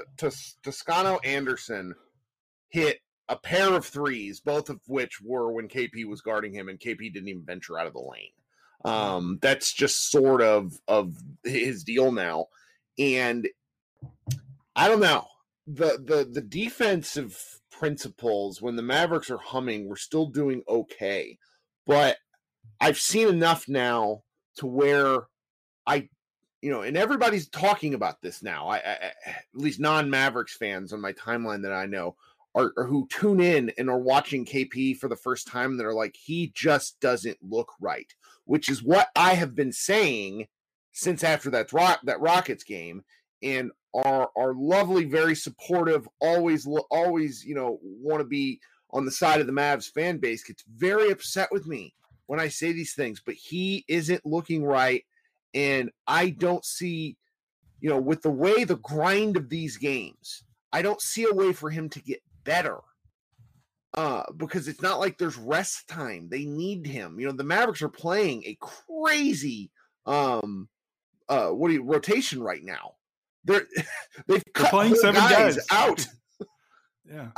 Toscano 0.63 1.19
Anderson 1.25 1.97
hit 2.69 3.01
a 3.29 3.37
pair 3.37 3.75
of 3.75 3.85
threes, 3.85 4.41
both 4.41 4.71
of 4.71 4.81
which 4.87 5.21
were 5.21 5.53
when 5.53 5.69
KP 5.69 6.05
was 6.07 6.21
guarding 6.21 6.53
him, 6.53 6.69
and 6.69 6.79
KP 6.79 7.13
didn't 7.13 7.29
even 7.29 7.43
venture 7.43 7.79
out 7.79 7.87
of 7.87 7.93
the 7.93 8.01
lane. 8.01 8.31
Um, 8.85 9.39
that's 9.43 9.73
just 9.73 10.11
sort 10.11 10.43
of 10.43 10.79
of 10.87 11.17
his 11.45 11.83
deal 11.83 12.13
now, 12.13 12.47
and 12.99 13.49
I 14.77 14.89
don't 14.89 15.01
know 15.01 15.27
the 15.67 15.99
the 16.05 16.29
the 16.31 16.41
defensive 16.41 17.61
principles 17.71 18.63
when 18.63 18.77
the 18.77 18.83
Mavericks 18.83 19.31
are 19.31 19.39
humming, 19.39 19.89
we're 19.89 19.97
still 19.97 20.27
doing 20.27 20.63
okay. 20.69 21.39
But 21.87 22.17
I've 22.81 22.99
seen 22.99 23.29
enough 23.29 23.69
now 23.69 24.23
to 24.57 24.67
where 24.67 25.27
I, 25.87 26.09
you 26.63 26.71
know, 26.71 26.83
and 26.83 26.97
everybody's 26.97 27.49
talking 27.49 27.95
about 27.95 28.23
this 28.23 28.43
now. 28.43 28.69
I, 28.69 28.77
I 28.77 29.13
at 29.27 29.45
least 29.55 29.81
non 29.81 30.11
Mavericks 30.11 30.57
fans 30.57 30.93
on 30.93 31.01
my 31.01 31.13
timeline 31.13 31.63
that 31.63 31.73
I 31.73 31.87
know 31.87 32.17
are, 32.57 32.73
or 32.77 32.87
who 32.87 33.07
tune 33.09 33.41
in 33.41 33.71
and 33.79 33.89
are 33.89 33.99
watching 33.99 34.45
KP 34.45 34.97
for 34.97 35.09
the 35.09 35.17
first 35.17 35.47
time 35.47 35.77
that 35.77 35.87
are 35.87 35.95
like, 35.95 36.17
he 36.17 36.51
just 36.55 36.99
doesn't 37.01 37.39
look 37.43 37.73
right, 37.81 38.13
which 38.45 38.69
is 38.69 38.83
what 38.83 39.09
I 39.15 39.35
have 39.35 39.55
been 39.55 39.73
saying 39.73 40.49
since 40.93 41.23
after 41.23 41.51
that 41.51 41.73
rock 41.73 42.01
that 42.05 42.21
Rockets 42.21 42.65
game. 42.65 43.05
And 43.43 43.71
are 43.95 44.31
are 44.37 44.55
lovely, 44.55 45.05
very 45.05 45.35
supportive, 45.35 46.09
always 46.21 46.67
always, 46.91 47.45
you 47.45 47.55
know, 47.55 47.79
want 47.83 48.21
to 48.21 48.25
be 48.25 48.61
on 48.91 49.05
the 49.05 49.11
side 49.11 49.41
of 49.41 49.47
the 49.47 49.53
Mavs 49.53 49.91
fan 49.91 50.19
base 50.19 50.43
gets 50.43 50.65
very 50.77 51.11
upset 51.11 51.49
with 51.53 51.67
me 51.67 51.95
when 52.27 52.41
I 52.41 52.49
say 52.49 52.73
these 52.73 52.95
things, 52.95 53.21
but 53.25 53.35
he 53.35 53.85
isn't 53.89 54.25
looking 54.25 54.65
right. 54.65 55.05
And 55.55 55.91
I 56.07 56.31
don't 56.31 56.65
see, 56.65 57.17
you 57.81 57.89
know, 57.89 58.01
with 58.01 58.23
the 58.23 58.31
way 58.31 58.65
the 58.65 58.77
grind 58.77 59.37
of 59.37 59.49
these 59.49 59.77
games, 59.77 60.45
I 60.73 60.83
don't 60.83 61.01
see 61.01 61.27
a 61.31 61.35
way 61.35 61.53
for 61.53 61.71
him 61.71 61.89
to 61.91 62.01
get 62.01 62.23
better. 62.47 62.79
Uh, 63.95 64.23
because 64.37 64.69
it's 64.69 64.83
not 64.83 65.01
like 65.01 65.17
there's 65.17 65.39
rest 65.39 65.89
time. 65.89 66.29
They 66.29 66.45
need 66.45 66.87
him. 66.87 67.19
You 67.19 67.27
know, 67.27 67.33
the 67.33 67.45
Mavericks 67.45 67.83
are 67.83 67.89
playing 67.89 68.45
a 68.45 68.59
crazy 68.61 69.71
um 70.05 70.69
uh 71.29 71.49
what 71.49 71.69
do 71.69 71.75
you 71.75 71.83
rotation 71.83 72.43
right 72.43 72.63
now. 72.63 72.93
They're 73.45 73.67
they've 74.27 74.43
They're 74.55 74.69
playing 74.69 74.95
seven 74.97 75.21
guys, 75.21 75.57
guys 75.57 75.67
out. 75.71 76.07
yeah. 77.11 77.31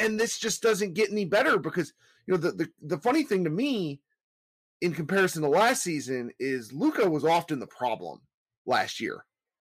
and 0.00 0.20
this 0.20 0.38
just 0.38 0.62
doesn't 0.62 0.94
get 0.94 1.10
any 1.10 1.24
better 1.24 1.58
because 1.58 1.92
you 2.26 2.34
know 2.34 2.38
the, 2.38 2.52
the 2.52 2.68
the 2.82 2.98
funny 2.98 3.22
thing 3.22 3.44
to 3.44 3.50
me 3.50 4.00
in 4.82 4.92
comparison 4.92 5.42
to 5.42 5.48
last 5.48 5.82
season 5.82 6.30
is 6.38 6.72
Luka 6.72 7.08
was 7.08 7.24
often 7.24 7.60
the 7.60 7.66
problem 7.66 8.20
last 8.66 9.00
year. 9.00 9.24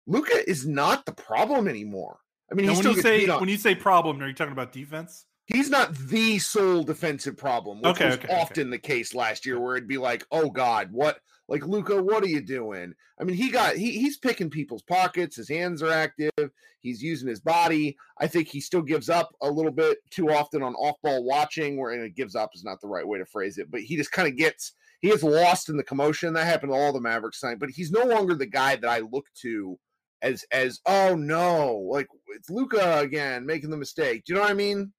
Luka 0.08 0.48
is 0.48 0.68
not 0.68 1.06
the 1.06 1.14
problem 1.14 1.68
anymore. 1.68 2.20
I 2.52 2.56
mean, 2.56 2.68
when 2.68 2.84
you 2.84 3.02
say 3.02 3.28
when 3.28 3.50
you 3.50 3.58
say 3.58 3.76
problem, 3.76 4.22
are 4.22 4.28
you 4.28 4.34
talking 4.34 4.54
about 4.54 4.72
defense? 4.72 5.26
He's 5.48 5.70
not 5.70 5.96
the 5.96 6.40
sole 6.40 6.84
defensive 6.84 7.38
problem, 7.38 7.78
which 7.78 7.96
okay, 7.96 8.06
was 8.08 8.16
okay, 8.16 8.42
often 8.42 8.68
okay. 8.68 8.72
the 8.72 8.80
case 8.80 9.14
last 9.14 9.46
year, 9.46 9.60
where 9.60 9.76
it'd 9.76 9.88
be 9.88 9.98
like, 9.98 10.26
"Oh 10.32 10.50
God, 10.50 10.90
what? 10.92 11.20
Like 11.48 11.66
Luka, 11.66 12.02
what 12.02 12.24
are 12.24 12.28
you 12.28 12.42
doing?" 12.42 12.94
I 13.20 13.24
mean, 13.24 13.36
he 13.36 13.50
got 13.52 13.76
he 13.76 13.92
he's 13.92 14.18
picking 14.18 14.50
people's 14.50 14.82
pockets. 14.84 15.36
His 15.36 15.50
hands 15.50 15.84
are 15.84 15.92
active. 15.92 16.52
He's 16.82 17.02
using 17.02 17.28
his 17.28 17.40
body. 17.40 17.98
I 18.20 18.28
think 18.28 18.48
he 18.48 18.60
still 18.60 18.82
gives 18.82 19.10
up 19.10 19.30
a 19.42 19.50
little 19.50 19.72
bit 19.72 19.98
too 20.12 20.32
often 20.32 20.62
on 20.64 20.76
off 20.76 20.96
ball 21.04 21.24
watching, 21.24 21.78
where 21.78 21.92
and 21.92 22.04
it 22.04 22.16
gives 22.16 22.36
up 22.36 22.52
is 22.54 22.64
not 22.64 22.82
the 22.82 22.88
right 22.88 23.08
way 23.08 23.18
to 23.18 23.26
phrase 23.26 23.58
it, 23.58 23.70
but 23.72 23.82
he 23.82 23.96
just 23.96 24.12
kind 24.12 24.28
of 24.28 24.36
gets 24.36 24.74
he 25.02 25.10
gets 25.10 25.24
lost 25.24 25.70
in 25.70 25.78
the 25.78 25.84
commotion. 25.84 26.34
That 26.34 26.46
happened 26.46 26.72
to 26.72 26.78
all 26.78 26.94
the 26.94 27.02
Mavericks 27.02 27.40
tonight, 27.40 27.60
but 27.60 27.70
he's 27.70 27.92
no 27.92 28.04
longer 28.04 28.34
the 28.34 28.46
guy 28.46 28.76
that 28.76 28.90
I 28.90 29.00
look 29.00 29.26
to 29.42 29.78
as 30.22 30.46
as 30.52 30.80
oh 30.86 31.16
no, 31.16 31.88
like 31.90 32.08
it's 32.30 32.50
Luka 32.50 33.00
again 33.00 33.46
making 33.46 33.70
the 33.70 33.78
mistake. 33.78 34.24
Do 34.26 34.34
you 34.34 34.36
know 34.36 34.42
what 34.42 34.52
I 34.52 34.56
mean? 34.56 34.92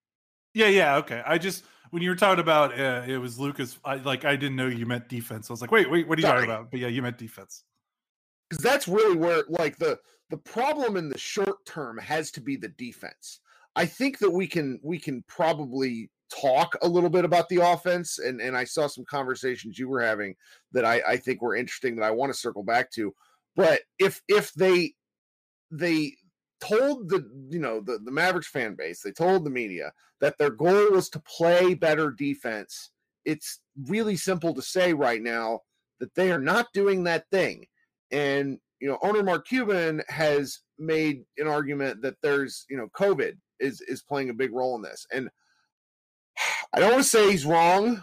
Yeah, 0.55 0.69
yeah, 0.69 0.97
okay. 0.97 1.23
I 1.27 1.39
just 1.39 1.65
when 1.91 2.03
you 2.03 2.11
were 2.11 2.17
talking 2.17 2.41
about 2.41 2.79
uh, 2.79 3.03
it 3.07 3.19
was 3.19 3.39
Lucas, 3.39 3.79
I 3.85 3.97
like 3.97 4.25
I 4.25 4.37
didn't 4.37 4.57
know 4.57 4.67
you 4.67 4.87
meant 4.87 5.09
defense. 5.09 5.51
I 5.51 5.53
was 5.53 5.61
like, 5.61 5.71
wait, 5.71 5.91
wait, 5.91 6.09
what 6.09 6.19
are 6.19 6.21
you 6.21 6.27
Sorry. 6.27 6.41
talking 6.41 6.55
about? 6.55 6.71
But 6.71 6.81
yeah, 6.81 6.89
you 6.89 7.03
meant 7.03 7.19
defense. 7.19 7.65
Because 8.49 8.63
that's 8.63 8.89
really 8.89 9.17
where 9.17 9.45
like 9.49 9.77
the 9.77 9.99
the 10.31 10.37
problem 10.39 10.97
in 10.97 11.09
the 11.09 11.19
short 11.19 11.65
term 11.67 11.99
has 11.99 12.31
to 12.33 12.41
be 12.41 12.57
the 12.57 12.69
defense. 12.69 13.41
I 13.75 13.87
think 13.87 14.19
that 14.19 14.31
we 14.31 14.47
can 14.47 14.81
we 14.83 14.99
can 14.99 15.23
probably 15.29 16.11
talk 16.35 16.77
a 16.83 16.89
little 16.89 17.11
bit 17.11 17.25
about 17.25 17.49
the 17.49 17.59
offense 17.59 18.19
and 18.19 18.41
and 18.41 18.57
I 18.57 18.65
saw 18.65 18.89
some 18.89 19.05
conversations 19.05 19.79
you 19.79 19.89
were 19.89 20.01
having 20.01 20.35
that 20.73 20.85
I 20.85 21.03
I 21.07 21.17
think 21.17 21.41
were 21.41 21.55
interesting 21.55 21.97
that 21.97 22.05
I 22.05 22.11
want 22.11 22.33
to 22.33 22.39
circle 22.39 22.63
back 22.65 22.91
to. 22.93 23.15
But 23.55 23.83
if 23.99 24.23
if 24.29 24.53
they 24.55 24.95
they 25.71 26.15
told 26.61 27.09
the 27.09 27.29
you 27.49 27.59
know 27.59 27.81
the, 27.81 27.99
the 28.05 28.11
Mavericks 28.11 28.49
fan 28.49 28.75
base, 28.75 29.01
they 29.03 29.13
told 29.13 29.45
the 29.45 29.51
media 29.51 29.93
that 30.21 30.39
their 30.39 30.51
goal 30.51 30.91
was 30.93 31.09
to 31.11 31.21
play 31.21 31.75
better 31.75 32.11
defense. 32.11 32.91
It's 33.25 33.61
really 33.87 34.17
simple 34.17 34.55
to 34.55 34.63
say 34.63 34.93
right 34.93 35.21
now 35.21 35.61
that 36.01 36.15
they 36.15 36.31
are 36.31 36.41
not 36.41 36.69
doing 36.73 37.05
that 37.05 37.29
thing. 37.31 37.67
And 38.11 38.59
you 38.81 38.89
know, 38.89 38.99
owner 39.03 39.23
Mark 39.23 39.47
Cuban 39.47 40.03
has 40.09 40.61
made 40.79 41.25
an 41.39 41.49
argument 41.49 42.03
that 42.03 42.17
there's, 42.23 42.67
you 42.69 42.77
know, 42.77 42.89
COVID 42.97 43.37
is 43.59 43.81
is 43.83 44.03
playing 44.03 44.31
a 44.31 44.35
big 44.35 44.53
role 44.53 44.77
in 44.77 44.83
this. 44.83 45.07
And 45.13 45.29
I 46.75 46.81
don't 46.81 46.93
want 46.93 47.05
to 47.05 47.09
say 47.09 47.31
he's 47.31 47.47
wrong, 47.47 48.03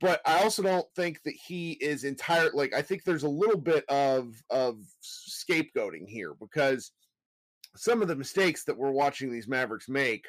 but 0.00 0.20
I 0.24 0.42
also 0.42 0.62
don't 0.62 0.86
think 0.94 1.22
that 1.24 1.34
he 1.34 1.72
is 1.72 2.04
entire 2.04 2.50
like 2.54 2.72
I 2.74 2.82
think 2.82 3.04
there's 3.04 3.24
a 3.24 3.28
little 3.28 3.58
bit 3.58 3.84
of 3.88 4.34
of 4.50 4.78
scapegoating 5.02 6.08
here 6.08 6.34
because 6.40 6.92
some 7.76 8.02
of 8.02 8.08
the 8.08 8.16
mistakes 8.16 8.64
that 8.64 8.76
we're 8.76 8.90
watching 8.90 9.32
these 9.32 9.48
Mavericks 9.48 9.88
make, 9.88 10.26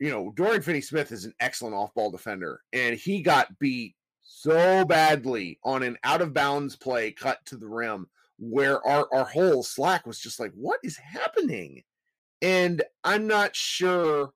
you 0.00 0.10
know, 0.10 0.32
Dorian 0.34 0.62
Finney 0.62 0.80
Smith 0.80 1.12
is 1.12 1.24
an 1.24 1.34
excellent 1.40 1.74
off 1.74 1.94
ball 1.94 2.10
defender, 2.10 2.60
and 2.72 2.96
he 2.96 3.22
got 3.22 3.58
beat 3.58 3.94
so 4.22 4.84
badly 4.84 5.58
on 5.64 5.82
an 5.82 5.96
out 6.02 6.22
of 6.22 6.34
bounds 6.34 6.76
play 6.76 7.12
cut 7.12 7.38
to 7.46 7.56
the 7.56 7.68
rim 7.68 8.06
where 8.38 8.84
our, 8.86 9.06
our 9.12 9.24
whole 9.24 9.62
slack 9.62 10.06
was 10.06 10.18
just 10.18 10.40
like, 10.40 10.52
what 10.54 10.80
is 10.82 10.96
happening? 10.96 11.82
And 12.42 12.82
I'm 13.04 13.26
not 13.26 13.54
sure 13.54 14.30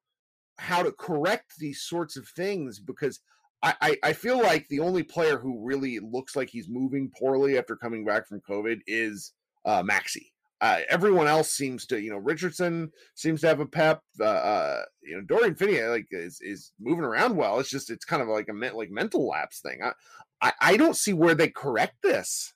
how 0.58 0.82
to 0.82 0.92
correct 0.92 1.58
these 1.58 1.82
sorts 1.82 2.16
of 2.16 2.28
things 2.28 2.78
because 2.78 3.20
I, 3.62 3.74
I, 3.80 3.96
I 4.04 4.12
feel 4.12 4.40
like 4.40 4.68
the 4.68 4.80
only 4.80 5.02
player 5.02 5.38
who 5.38 5.64
really 5.64 5.98
looks 5.98 6.36
like 6.36 6.48
he's 6.48 6.68
moving 6.68 7.10
poorly 7.18 7.58
after 7.58 7.76
coming 7.76 8.04
back 8.04 8.28
from 8.28 8.40
COVID 8.40 8.80
is 8.86 9.32
uh, 9.64 9.82
Maxi 9.82 10.26
uh, 10.60 10.80
everyone 10.88 11.26
else 11.26 11.50
seems 11.50 11.86
to, 11.86 12.00
you 12.00 12.10
know, 12.10 12.16
Richardson 12.16 12.90
seems 13.14 13.40
to 13.42 13.48
have 13.48 13.60
a 13.60 13.66
pep. 13.66 14.02
Uh, 14.20 14.24
uh 14.24 14.82
you 15.02 15.16
know, 15.16 15.22
Dorian 15.22 15.54
Finney 15.54 15.80
like 15.82 16.06
is 16.10 16.40
is 16.40 16.72
moving 16.80 17.04
around 17.04 17.36
well. 17.36 17.60
It's 17.60 17.70
just 17.70 17.90
it's 17.90 18.04
kind 18.04 18.22
of 18.22 18.28
like 18.28 18.48
a 18.48 18.74
like 18.74 18.90
mental 18.90 19.28
lapse 19.28 19.60
thing. 19.60 19.80
I, 19.82 19.92
I, 20.40 20.52
I 20.60 20.76
don't 20.76 20.96
see 20.96 21.12
where 21.12 21.34
they 21.34 21.48
correct 21.48 21.96
this. 22.02 22.52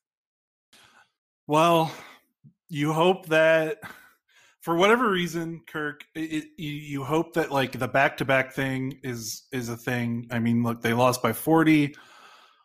Well, 1.47 1.93
you 2.69 2.93
hope 2.93 3.27
that 3.27 3.79
for 4.63 4.77
whatever 4.77 5.11
reason, 5.11 5.61
Kirk, 5.67 6.05
it, 6.15 6.45
you, 6.57 6.71
you 6.71 7.05
hope 7.05 7.35
that 7.35 7.51
like 7.53 7.73
the 7.73 7.89
back 7.89 8.17
to 8.19 8.25
back 8.25 8.53
thing 8.53 8.99
is 9.03 9.45
is 9.53 9.69
a 9.69 9.77
thing. 9.77 10.27
I 10.31 10.39
mean, 10.39 10.63
look, 10.63 10.81
they 10.81 10.95
lost 10.95 11.23
by 11.23 11.33
forty 11.33 11.95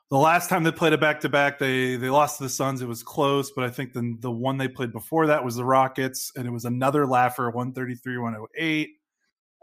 the 0.09 0.17
last 0.17 0.49
time 0.49 0.63
they 0.63 0.71
played 0.71 0.93
a 0.93 0.97
back 0.97 1.19
to 1.21 1.29
back, 1.29 1.59
they 1.59 1.97
they 1.97 2.09
lost 2.09 2.37
to 2.37 2.43
the 2.43 2.49
Suns. 2.49 2.81
It 2.81 2.87
was 2.87 3.03
close, 3.03 3.51
but 3.51 3.63
I 3.63 3.69
think 3.69 3.93
the 3.93 4.15
the 4.19 4.31
one 4.31 4.57
they 4.57 4.67
played 4.67 4.91
before 4.91 5.27
that 5.27 5.43
was 5.43 5.55
the 5.55 5.65
Rockets, 5.65 6.31
and 6.35 6.47
it 6.47 6.51
was 6.51 6.65
another 6.65 7.05
laugher, 7.05 7.49
one 7.49 7.73
thirty 7.73 7.95
three, 7.95 8.17
one 8.17 8.35
oh 8.35 8.47
eight. 8.55 8.91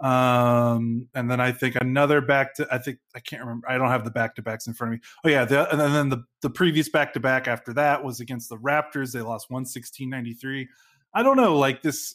Um, 0.01 1.09
and 1.15 1.31
then 1.31 1.41
I 1.41 1.53
think 1.53 1.77
another 1.77 2.21
back 2.21 2.55
to 2.57 2.67
I 2.71 2.79
think 2.79 2.99
I 3.15 3.21
can't 3.21 3.43
remember. 3.43 3.71
I 3.71 3.79
don't 3.79 3.89
have 3.89 4.05
the 4.05 4.11
back 4.11 4.35
to 4.35 4.43
backs 4.43 4.67
in 4.67 4.75
front 4.75 4.95
of 4.95 5.01
me. 5.01 5.07
Oh 5.25 5.29
yeah, 5.29 5.45
the, 5.45 5.71
and 5.71 5.81
then 5.81 6.09
the 6.09 6.25
the 6.43 6.51
previous 6.51 6.89
back 6.89 7.13
to 7.15 7.21
back 7.21 7.49
after 7.49 7.73
that 7.75 8.05
was 8.05 8.21
against 8.21 8.49
the 8.49 8.59
Raptors. 8.59 9.13
They 9.13 9.23
lost 9.23 9.51
one 9.51 9.65
sixteen 9.65 10.11
ninety 10.11 10.35
three. 10.35 10.69
I 11.15 11.23
don't 11.23 11.37
know, 11.37 11.57
like 11.57 11.81
this. 11.81 12.15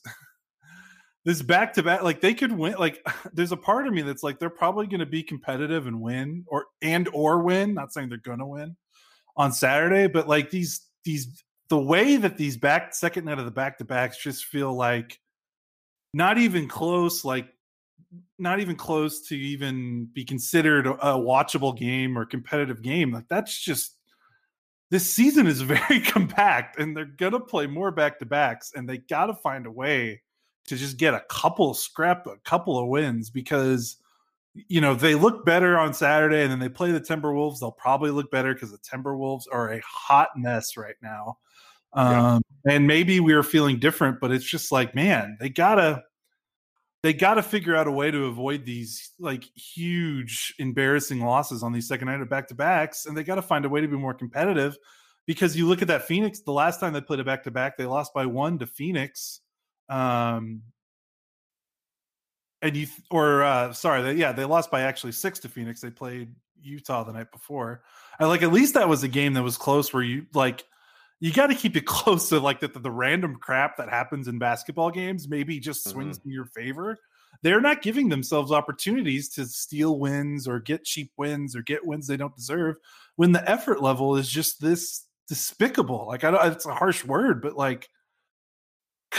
This 1.26 1.42
back 1.42 1.74
to 1.74 1.84
back 1.84 2.02
like 2.02 2.22
they 2.22 2.34
could 2.34 2.52
win 2.52 2.76
like 2.80 3.06
there's 3.34 3.52
a 3.52 3.58
part 3.58 3.88
of 3.88 3.94
me 3.94 4.02
that's 4.02 4.24
like 4.24 4.40
they're 4.40 4.50
probably 4.50 4.88
going 4.88 5.00
to 5.00 5.06
be 5.06 5.24
competitive 5.24 5.88
and 5.88 6.02
win 6.02 6.44
or 6.48 6.66
and 6.82 7.10
or 7.14 7.42
win 7.44 7.74
not 7.74 7.94
saying 7.94 8.10
they're 8.10 8.18
going 8.18 8.40
to 8.40 8.46
win 8.46 8.76
on 9.36 9.52
saturday 9.52 10.08
but 10.08 10.28
like 10.28 10.50
these 10.50 10.88
these 11.04 11.44
the 11.70 11.80
way 11.80 12.16
that 12.16 12.38
these 12.38 12.58
back 12.58 12.94
second 12.94 13.26
night 13.26 13.40
of 13.40 13.46
the 13.46 13.52
back 13.52 13.78
to 13.78 13.86
backs 13.86 14.22
just 14.22 14.46
feel 14.46 14.74
like 14.74 15.20
not 16.14 16.38
even 16.38 16.68
close 16.68 17.24
like 17.24 17.48
not 18.40 18.60
even 18.60 18.76
close 18.76 19.28
to 19.28 19.38
even 19.38 20.10
be 20.14 20.26
considered 20.26 20.88
a 20.88 21.14
watchable 21.14 21.78
game 21.78 22.18
or 22.18 22.26
competitive 22.26 22.82
game 22.82 23.12
like 23.12 23.28
that's 23.30 23.60
just 23.60 23.96
this 24.90 25.14
season 25.14 25.46
is 25.46 25.62
very 25.62 26.00
compact 26.00 26.80
and 26.80 26.98
they're 26.98 27.06
going 27.06 27.34
to 27.34 27.40
play 27.40 27.68
more 27.68 27.92
back 27.92 28.18
to 28.18 28.26
backs 28.26 28.72
and 28.76 28.90
they 28.90 28.98
got 28.98 29.28
to 29.28 29.36
find 29.36 29.68
a 29.68 29.72
way 29.72 30.22
to 30.68 30.76
just 30.76 30.98
get 30.98 31.14
a 31.14 31.24
couple 31.30 31.74
scrap 31.74 32.28
a 32.28 32.38
couple 32.46 32.78
of 32.78 32.88
wins 32.88 33.30
because 33.30 33.98
you 34.54 34.82
know 34.82 34.94
they 34.94 35.16
look 35.16 35.46
better 35.46 35.78
on 35.78 35.94
Saturday 35.94 36.42
and 36.42 36.52
then 36.52 36.60
they 36.60 36.70
play 36.70 36.92
the 36.92 37.02
Timberwolves 37.02 37.60
they'll 37.60 37.72
probably 37.72 38.12
look 38.12 38.32
better 38.32 38.54
because 38.54 38.72
the 38.72 38.78
Timberwolves 38.78 39.44
are 39.52 39.72
a 39.72 39.82
hot 39.82 40.30
mess 40.36 40.78
right 40.78 40.96
now 41.02 41.38
um, 41.94 42.42
yeah. 42.66 42.76
and 42.76 42.88
maybe 42.88 43.20
we 43.20 43.34
are 43.34 43.44
feeling 43.44 43.80
different 43.80 44.20
but 44.20 44.32
it's 44.32 44.46
just 44.46 44.72
like 44.72 44.96
man 44.96 45.38
they 45.40 45.50
gotta 45.50 46.04
they 47.02 47.14
gotta 47.14 47.42
figure 47.42 47.76
out 47.76 47.88
a 47.88 47.92
way 47.92 48.12
to 48.12 48.26
avoid 48.26 48.66
these 48.66 49.12
like 49.20 49.44
huge 49.56 50.54
embarrassing 50.60 51.22
losses 51.22 51.64
on 51.64 51.72
these 51.72 51.88
second 51.88 52.08
night 52.08 52.22
of 52.22 52.30
back 52.30 52.48
to 52.48 52.56
backs 52.56 53.06
and 53.06 53.16
they 53.16 53.24
gotta 53.24 53.42
find 53.42 53.66
a 53.66 53.70
way 53.70 53.82
to 53.82 53.88
be 53.88 53.98
more 53.98 54.14
competitive 54.14 54.78
because 55.26 55.56
you 55.56 55.68
look 55.68 55.82
at 55.82 55.88
that 55.88 56.06
Phoenix 56.08 56.42
the 56.42 56.52
last 56.52 56.80
time 56.80 56.94
they 56.94 57.02
played 57.02 57.20
a 57.20 57.24
back 57.24 57.44
to 57.44 57.52
back 57.52 57.78
they 57.78 57.86
lost 57.86 58.14
by 58.14 58.26
one 58.26 58.60
to 58.60 58.68
Phoenix 58.68 59.42
um, 59.90 60.62
and 62.62 62.76
you 62.76 62.88
or 63.10 63.44
uh, 63.44 63.74
sorry, 63.74 64.02
they, 64.02 64.14
yeah, 64.14 64.32
they 64.32 64.46
lost 64.46 64.72
by 64.72 64.82
actually 64.82 65.14
six 65.14 65.40
to 65.40 65.50
Phoenix. 65.50 65.82
They 65.82 65.90
played 65.90 66.34
Utah 66.62 67.04
the 67.04 67.14
night 67.14 67.32
before. 67.32 67.84
I 68.20 68.26
like 68.26 68.44
at 68.44 68.52
least 68.52 68.74
that 68.74 68.90
was 68.90 69.04
a 69.04 69.08
game 69.08 69.34
that 69.34 69.44
was 69.44 69.58
close 69.58 69.94
where 69.94 70.04
you 70.04 70.26
like 70.34 70.66
you 71.20 71.34
got 71.34 71.48
to 71.48 71.56
keep 71.56 71.76
it 71.76 71.86
close 71.86 72.30
to 72.30 72.40
like 72.40 72.60
the, 72.60 72.68
the, 72.68 72.80
the, 72.80 72.92
random 72.92 73.36
crap 73.36 73.78
that 73.78 73.90
happens 73.90 74.28
in 74.28 74.40
basketball 74.40 74.92
games 74.92 75.28
maybe 75.28 75.60
just 75.60 75.88
swings 75.90 76.20
mm-hmm. 76.20 76.30
in 76.30 76.34
your 76.34 76.46
favor 76.46 76.98
they're 77.42 77.62
not 77.62 77.82
giving 77.82 78.10
themselves 78.10 78.52
opportunities 78.52 79.30
to 79.30 79.46
steal 79.46 80.00
wins 80.00 80.48
or 80.48 80.60
get 80.60 80.84
cheap 80.84 81.12
wins 81.18 81.56
or 81.56 81.62
get 81.62 81.86
wins 81.86 82.08
they 82.08 82.18
don't 82.18 82.36
deserve 82.36 82.76
when 83.16 83.32
the 83.32 83.50
effort 83.50 83.82
level 83.82 84.16
is 84.18 84.30
just 84.30 84.62
this 84.62 85.06
despicable. 85.30 86.08
Like 86.08 86.26
I 86.26 86.32
don't 86.32 86.52
it's 86.52 86.66
a 86.66 86.74
harsh 86.74 87.06
word, 87.06 87.42
but 87.42 87.56
like 87.56 87.88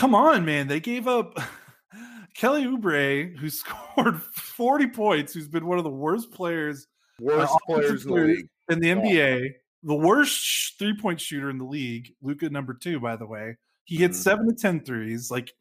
come 0.00 0.14
on, 0.14 0.46
man. 0.46 0.66
They 0.66 0.80
gave 0.80 1.06
up 1.06 1.38
Kelly 2.34 2.64
Oubre, 2.64 3.36
who 3.36 3.50
scored 3.50 4.22
40 4.22 4.86
points, 4.88 5.34
who's 5.34 5.48
been 5.48 5.66
one 5.66 5.76
of 5.76 5.84
the 5.84 5.90
worst 5.90 6.32
players, 6.32 6.86
worst 7.20 7.52
uh, 7.52 7.58
players 7.66 8.04
in 8.04 8.10
the 8.10 8.22
league. 8.22 8.48
In 8.70 8.80
the 8.80 8.88
NBA, 8.88 9.50
the 9.82 9.94
worst 9.94 10.78
three 10.78 10.96
point 10.96 11.20
shooter 11.20 11.50
in 11.50 11.58
the 11.58 11.64
league, 11.64 12.14
Luka, 12.22 12.48
number 12.48 12.72
two, 12.72 12.98
by 12.98 13.16
the 13.16 13.26
way. 13.26 13.58
He 13.84 13.96
hit 13.96 14.12
mm. 14.12 14.14
seven 14.14 14.48
to 14.48 14.54
10 14.54 14.84
threes. 14.84 15.30
Like 15.30 15.52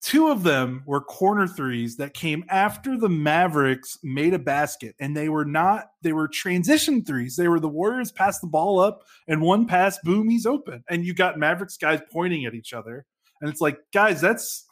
two 0.00 0.28
of 0.28 0.42
them 0.42 0.82
were 0.86 1.00
corner 1.02 1.46
threes 1.46 1.96
that 1.96 2.14
came 2.14 2.44
after 2.48 2.96
the 2.96 3.08
Mavericks 3.10 3.98
made 4.02 4.32
a 4.32 4.38
basket. 4.38 4.94
And 5.00 5.14
they 5.14 5.28
were 5.28 5.44
not, 5.44 5.88
they 6.02 6.12
were 6.12 6.28
transition 6.28 7.04
threes. 7.04 7.36
They 7.36 7.48
were 7.48 7.60
the 7.60 7.68
Warriors 7.68 8.12
passed 8.12 8.40
the 8.40 8.46
ball 8.46 8.78
up 8.78 9.02
and 9.28 9.42
one 9.42 9.66
pass, 9.66 9.98
boom, 10.02 10.30
he's 10.30 10.46
open. 10.46 10.82
And 10.88 11.04
you 11.04 11.12
got 11.12 11.38
Mavericks 11.38 11.76
guys 11.76 12.00
pointing 12.10 12.46
at 12.46 12.54
each 12.54 12.72
other. 12.72 13.04
And 13.40 13.50
it's 13.50 13.60
like, 13.60 13.78
guys, 13.92 14.20
that's 14.20 14.66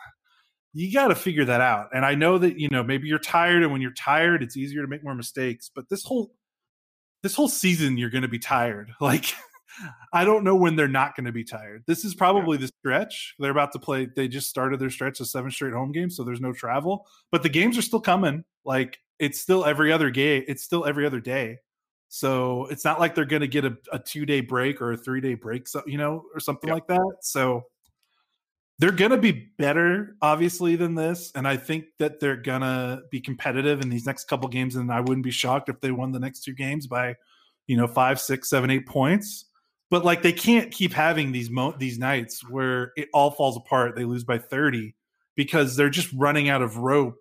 you 0.72 0.92
got 0.92 1.08
to 1.08 1.14
figure 1.14 1.44
that 1.44 1.60
out. 1.60 1.90
And 1.94 2.04
I 2.04 2.14
know 2.14 2.36
that 2.38 2.58
you 2.58 2.68
know 2.68 2.82
maybe 2.82 3.08
you're 3.08 3.18
tired, 3.18 3.62
and 3.62 3.72
when 3.72 3.80
you're 3.80 3.92
tired, 3.92 4.42
it's 4.42 4.56
easier 4.56 4.82
to 4.82 4.88
make 4.88 5.04
more 5.04 5.14
mistakes. 5.14 5.70
But 5.74 5.88
this 5.88 6.04
whole 6.04 6.32
this 7.22 7.34
whole 7.34 7.48
season, 7.48 7.96
you're 7.96 8.10
going 8.10 8.22
to 8.22 8.28
be 8.28 8.38
tired. 8.38 8.92
Like 9.00 9.34
I 10.12 10.24
don't 10.24 10.44
know 10.44 10.54
when 10.54 10.76
they're 10.76 10.86
not 10.86 11.16
going 11.16 11.26
to 11.26 11.32
be 11.32 11.42
tired. 11.42 11.82
This 11.86 12.04
is 12.04 12.14
probably 12.14 12.56
the 12.58 12.68
stretch. 12.68 13.34
They're 13.40 13.50
about 13.50 13.72
to 13.72 13.80
play. 13.80 14.06
They 14.06 14.28
just 14.28 14.48
started 14.48 14.78
their 14.78 14.90
stretch 14.90 15.18
of 15.18 15.26
seven 15.26 15.50
straight 15.50 15.72
home 15.72 15.90
games, 15.90 16.16
so 16.16 16.22
there's 16.22 16.40
no 16.40 16.52
travel. 16.52 17.06
But 17.32 17.42
the 17.42 17.48
games 17.48 17.76
are 17.76 17.82
still 17.82 18.00
coming. 18.00 18.44
Like 18.64 18.98
it's 19.18 19.40
still 19.40 19.64
every 19.64 19.92
other 19.92 20.10
game. 20.10 20.44
It's 20.48 20.62
still 20.62 20.84
every 20.84 21.06
other 21.06 21.20
day. 21.20 21.58
So 22.08 22.66
it's 22.66 22.84
not 22.84 23.00
like 23.00 23.14
they're 23.14 23.24
going 23.24 23.40
to 23.40 23.48
get 23.48 23.64
a, 23.64 23.76
a 23.92 23.98
two 23.98 24.24
day 24.24 24.40
break 24.40 24.80
or 24.80 24.92
a 24.92 24.96
three 24.96 25.20
day 25.20 25.34
break, 25.34 25.66
so, 25.66 25.82
you 25.86 25.98
know, 25.98 26.24
or 26.32 26.40
something 26.40 26.68
yep. 26.68 26.74
like 26.74 26.86
that. 26.86 27.16
So 27.22 27.64
they're 28.78 28.90
gonna 28.90 29.18
be 29.18 29.50
better, 29.56 30.16
obviously, 30.20 30.74
than 30.76 30.94
this, 30.94 31.30
and 31.34 31.46
I 31.46 31.56
think 31.56 31.86
that 31.98 32.18
they're 32.18 32.36
gonna 32.36 33.02
be 33.10 33.20
competitive 33.20 33.80
in 33.80 33.88
these 33.88 34.06
next 34.06 34.24
couple 34.24 34.48
games. 34.48 34.74
And 34.74 34.90
I 34.90 35.00
wouldn't 35.00 35.24
be 35.24 35.30
shocked 35.30 35.68
if 35.68 35.80
they 35.80 35.92
won 35.92 36.12
the 36.12 36.18
next 36.18 36.40
two 36.40 36.54
games 36.54 36.86
by, 36.86 37.14
you 37.68 37.76
know, 37.76 37.86
five, 37.86 38.20
six, 38.20 38.50
seven, 38.50 38.70
eight 38.70 38.86
points. 38.86 39.46
But 39.90 40.04
like 40.04 40.22
they 40.22 40.32
can't 40.32 40.72
keep 40.72 40.92
having 40.92 41.30
these 41.30 41.50
mo- 41.50 41.76
these 41.78 41.98
nights 41.98 42.48
where 42.50 42.92
it 42.96 43.08
all 43.14 43.30
falls 43.30 43.56
apart. 43.56 43.94
They 43.94 44.04
lose 44.04 44.24
by 44.24 44.38
thirty 44.38 44.96
because 45.36 45.76
they're 45.76 45.90
just 45.90 46.12
running 46.12 46.48
out 46.48 46.62
of 46.62 46.78
rope. 46.78 47.20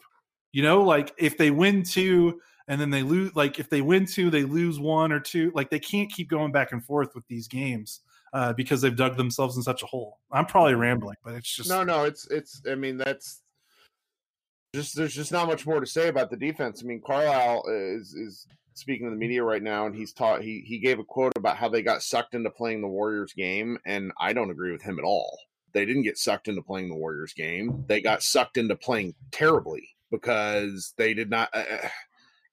You 0.54 0.64
know, 0.64 0.82
like 0.82 1.14
if 1.18 1.38
they 1.38 1.52
win 1.52 1.84
two 1.84 2.40
and 2.68 2.82
then 2.82 2.90
they 2.90 3.04
lose, 3.04 3.36
like 3.36 3.60
if 3.60 3.70
they 3.70 3.82
win 3.82 4.08
two, 4.08 4.32
they 4.32 4.44
lose 4.44 4.80
one 4.80 5.12
or 5.12 5.20
two. 5.20 5.52
Like 5.54 5.70
they 5.70 5.80
can't 5.80 6.12
keep 6.12 6.30
going 6.30 6.52
back 6.52 6.72
and 6.72 6.84
forth 6.84 7.14
with 7.14 7.28
these 7.28 7.48
games 7.48 8.00
uh, 8.34 8.52
because 8.54 8.82
they've 8.82 8.96
dug 8.96 9.16
themselves 9.16 9.56
in 9.56 9.64
such 9.64 9.84
a 9.84 9.86
hole. 9.86 10.20
I'm 10.32 10.46
probably 10.46 10.74
rambling, 10.74 11.18
but 11.24 11.36
it's 11.36 11.56
just 11.56 11.70
no, 11.70 11.84
no. 11.84 12.04
It's 12.04 12.28
it's. 12.32 12.62
I 12.70 12.76
mean, 12.76 12.98
that's 12.98 13.42
just 14.74 14.96
there's 14.96 15.14
just 15.14 15.32
not 15.32 15.48
much 15.48 15.66
more 15.66 15.80
to 15.80 15.86
say 15.86 16.08
about 16.08 16.32
the 16.32 16.38
defense. 16.38 16.82
I 16.84 16.88
mean, 16.88 17.02
Carlisle 17.06 17.66
is 17.68 18.14
is 18.14 18.48
speaking 18.74 19.06
to 19.06 19.12
the 19.12 19.18
media 19.18 19.44
right 19.44 19.62
now, 19.62 19.86
and 19.86 19.96
he's 19.96 20.14
taught 20.14 20.42
he 20.42 20.64
he 20.66 20.80
gave 20.80 21.00
a 21.00 21.04
quote 21.04 21.34
about 21.38 21.58
how 21.58 21.70
they 21.70 21.84
got 21.84 22.02
sucked 22.02 22.34
into 22.34 22.50
playing 22.50 22.82
the 22.82 22.88
Warriors 22.88 23.34
game, 23.34 23.78
and 23.86 24.12
I 24.20 24.34
don't 24.34 24.52
agree 24.52 24.72
with 24.72 24.82
him 24.82 24.98
at 24.98 25.06
all. 25.06 25.38
They 25.74 25.86
didn't 25.86 26.04
get 26.04 26.18
sucked 26.18 26.48
into 26.48 26.62
playing 26.62 26.90
the 26.90 26.96
Warriors 26.96 27.34
game. 27.34 27.86
They 27.88 28.02
got 28.02 28.24
sucked 28.24 28.58
into 28.58 28.76
playing 28.76 29.16
terribly 29.32 29.90
because 30.12 30.94
they 30.98 31.14
did 31.14 31.30
not. 31.30 31.50
Uh, 31.54 31.66
uh 31.70 31.88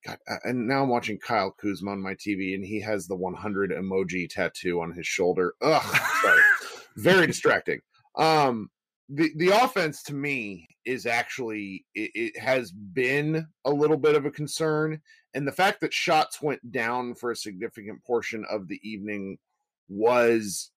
God, 0.05 0.17
and 0.43 0.67
now 0.67 0.83
I'm 0.83 0.89
watching 0.89 1.19
Kyle 1.19 1.51
Kuzma 1.51 1.91
on 1.91 2.01
my 2.01 2.15
TV, 2.15 2.55
and 2.55 2.65
he 2.65 2.79
has 2.81 3.07
the 3.07 3.15
100 3.15 3.71
emoji 3.71 4.29
tattoo 4.29 4.81
on 4.81 4.91
his 4.91 5.05
shoulder. 5.05 5.53
Ugh, 5.61 5.99
sorry, 6.21 6.41
very 6.95 7.27
distracting. 7.27 7.79
Um, 8.15 8.69
the 9.09 9.31
the 9.35 9.49
offense 9.49 10.03
to 10.03 10.13
me 10.13 10.67
is 10.85 11.05
actually 11.05 11.85
it, 11.93 12.11
it, 12.15 12.39
has 12.39 12.71
been 12.71 13.45
a 13.65 13.71
little 13.71 13.97
bit 13.97 14.15
of 14.15 14.25
a 14.25 14.31
concern, 14.31 14.99
and 15.33 15.47
the 15.47 15.51
fact 15.51 15.81
that 15.81 15.93
shots 15.93 16.41
went 16.41 16.71
down 16.71 17.13
for 17.15 17.31
a 17.31 17.35
significant 17.35 18.03
portion 18.03 18.45
of 18.49 18.67
the 18.67 18.79
evening 18.83 19.37
was 19.89 20.71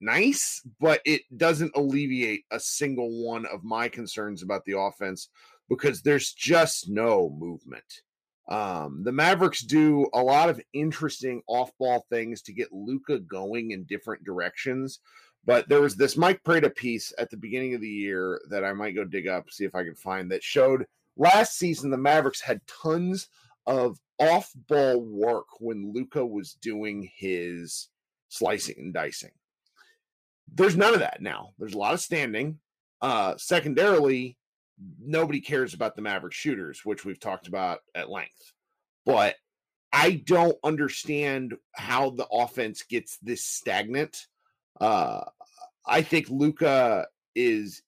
nice, 0.00 0.60
but 0.80 1.00
it 1.04 1.22
doesn't 1.36 1.76
alleviate 1.76 2.44
a 2.50 2.60
single 2.60 3.24
one 3.24 3.46
of 3.46 3.64
my 3.64 3.88
concerns 3.88 4.42
about 4.42 4.64
the 4.64 4.78
offense 4.78 5.28
because 5.68 6.02
there's 6.02 6.32
just 6.32 6.88
no 6.88 7.30
movement. 7.38 8.02
Um, 8.48 9.02
the 9.02 9.12
Mavericks 9.12 9.62
do 9.62 10.08
a 10.14 10.22
lot 10.22 10.48
of 10.48 10.60
interesting 10.72 11.42
off-ball 11.46 12.06
things 12.10 12.42
to 12.42 12.52
get 12.52 12.72
Luka 12.72 13.18
going 13.18 13.72
in 13.72 13.84
different 13.84 14.24
directions. 14.24 15.00
But 15.44 15.68
there 15.68 15.80
was 15.80 15.96
this 15.96 16.16
Mike 16.16 16.42
Prada 16.44 16.70
piece 16.70 17.12
at 17.18 17.30
the 17.30 17.36
beginning 17.36 17.74
of 17.74 17.80
the 17.80 17.88
year 17.88 18.40
that 18.50 18.64
I 18.64 18.72
might 18.72 18.94
go 18.94 19.04
dig 19.04 19.28
up, 19.28 19.50
see 19.50 19.64
if 19.64 19.74
I 19.74 19.84
can 19.84 19.94
find 19.94 20.30
that 20.30 20.42
showed 20.42 20.86
last 21.16 21.58
season 21.58 21.90
the 21.90 21.96
Mavericks 21.96 22.40
had 22.40 22.60
tons 22.66 23.28
of 23.66 23.98
off-ball 24.18 25.00
work 25.00 25.46
when 25.60 25.92
Luka 25.92 26.24
was 26.24 26.54
doing 26.54 27.10
his 27.16 27.88
slicing 28.28 28.76
and 28.78 28.94
dicing. 28.94 29.30
There's 30.52 30.76
none 30.76 30.94
of 30.94 31.00
that 31.00 31.20
now. 31.20 31.52
There's 31.58 31.74
a 31.74 31.78
lot 31.78 31.94
of 31.94 32.00
standing. 32.00 32.58
Uh, 33.00 33.34
secondarily, 33.36 34.36
nobody 35.00 35.40
cares 35.40 35.74
about 35.74 35.96
the 35.96 36.02
Maverick 36.02 36.32
shooters, 36.32 36.84
which 36.84 37.04
we've 37.04 37.20
talked 37.20 37.48
about 37.48 37.80
at 37.94 38.10
length. 38.10 38.52
But 39.04 39.36
I 39.92 40.22
don't 40.24 40.58
understand 40.64 41.54
how 41.72 42.10
the 42.10 42.26
offense 42.26 42.82
gets 42.82 43.18
this 43.18 43.44
stagnant. 43.44 44.26
Uh, 44.80 45.24
I 45.86 46.02
think 46.02 46.28
Luka 46.28 47.06
is 47.34 47.82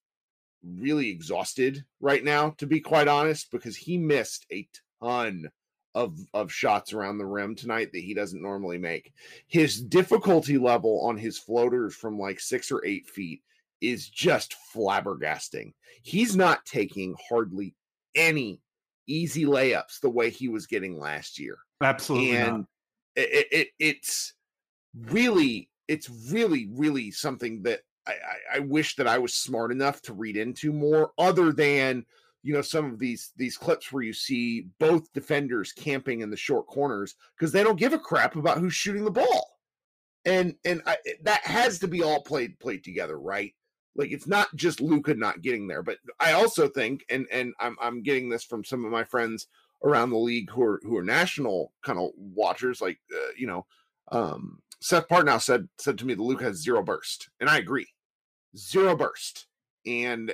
really 0.63 1.09
exhausted 1.09 1.83
right 1.99 2.23
now, 2.23 2.51
to 2.57 2.65
be 2.65 2.79
quite 2.79 3.07
honest, 3.07 3.51
because 3.51 3.75
he 3.75 3.97
missed 3.97 4.45
a 4.51 4.67
ton 5.01 5.49
of 5.95 6.17
of 6.33 6.51
shots 6.51 6.93
around 6.93 7.17
the 7.17 7.25
rim 7.25 7.55
tonight 7.55 7.91
that 7.91 8.03
he 8.03 8.13
doesn't 8.13 8.41
normally 8.41 8.77
make. 8.77 9.11
His 9.47 9.81
difficulty 9.81 10.57
level 10.57 11.01
on 11.01 11.17
his 11.17 11.37
floaters 11.37 11.95
from 11.95 12.17
like 12.17 12.39
six 12.39 12.71
or 12.71 12.85
eight 12.85 13.07
feet 13.07 13.41
is 13.81 14.09
just 14.09 14.55
flabbergasting. 14.73 15.73
He's 16.01 16.35
not 16.35 16.65
taking 16.65 17.15
hardly 17.29 17.75
any 18.15 18.61
easy 19.07 19.45
layups 19.45 19.99
the 20.01 20.09
way 20.09 20.29
he 20.29 20.47
was 20.47 20.67
getting 20.67 20.99
last 20.99 21.39
year. 21.39 21.57
Absolutely. 21.81 22.35
And 22.35 22.65
it, 23.15 23.47
it, 23.51 23.67
it's 23.79 24.33
really, 24.95 25.69
it's 25.87 26.09
really, 26.31 26.69
really 26.71 27.11
something 27.11 27.63
that 27.63 27.81
I, 28.07 28.11
I, 28.11 28.57
I 28.57 28.59
wish 28.59 28.95
that 28.95 29.07
I 29.07 29.17
was 29.17 29.33
smart 29.33 29.71
enough 29.71 30.01
to 30.03 30.13
read 30.13 30.37
into 30.37 30.71
more, 30.73 31.11
other 31.17 31.51
than 31.51 32.05
you 32.43 32.53
know 32.53 32.61
some 32.61 32.85
of 32.85 32.99
these 32.99 33.31
these 33.35 33.57
clips 33.57 33.91
where 33.91 34.03
you 34.03 34.13
see 34.13 34.67
both 34.79 35.11
defenders 35.13 35.73
camping 35.73 36.21
in 36.21 36.29
the 36.29 36.37
short 36.37 36.67
corners 36.67 37.15
because 37.37 37.51
they 37.51 37.63
don't 37.63 37.79
give 37.79 37.93
a 37.93 37.99
crap 37.99 38.35
about 38.35 38.57
who's 38.57 38.73
shooting 38.73 39.03
the 39.03 39.11
ball 39.11 39.59
and 40.25 40.55
and 40.65 40.81
I, 40.85 40.97
that 41.23 41.41
has 41.43 41.79
to 41.79 41.87
be 41.87 42.03
all 42.03 42.21
played 42.21 42.59
played 42.59 42.83
together 42.83 43.19
right 43.19 43.53
like 43.95 44.11
it's 44.11 44.27
not 44.27 44.53
just 44.55 44.81
Luka 44.81 45.13
not 45.13 45.41
getting 45.41 45.67
there, 45.67 45.83
but 45.83 45.97
I 46.19 46.33
also 46.33 46.67
think, 46.67 47.05
and 47.09 47.27
and 47.31 47.53
I'm 47.59 47.77
I'm 47.81 48.03
getting 48.03 48.29
this 48.29 48.43
from 48.43 48.63
some 48.63 48.85
of 48.85 48.91
my 48.91 49.03
friends 49.03 49.47
around 49.83 50.09
the 50.09 50.17
league 50.17 50.49
who 50.49 50.63
are 50.63 50.81
who 50.83 50.97
are 50.97 51.03
national 51.03 51.73
kind 51.83 51.99
of 51.99 52.09
watchers, 52.15 52.81
like 52.81 52.99
uh, 53.13 53.31
you 53.37 53.47
know, 53.47 53.65
um, 54.11 54.61
Seth 54.79 55.07
Partnow 55.07 55.41
said 55.41 55.67
said 55.77 55.97
to 55.97 56.05
me 56.05 56.13
the 56.13 56.23
Luka 56.23 56.45
has 56.45 56.61
zero 56.61 56.83
burst, 56.83 57.29
and 57.39 57.49
I 57.49 57.57
agree, 57.57 57.87
zero 58.55 58.95
burst. 58.95 59.47
And 59.85 60.33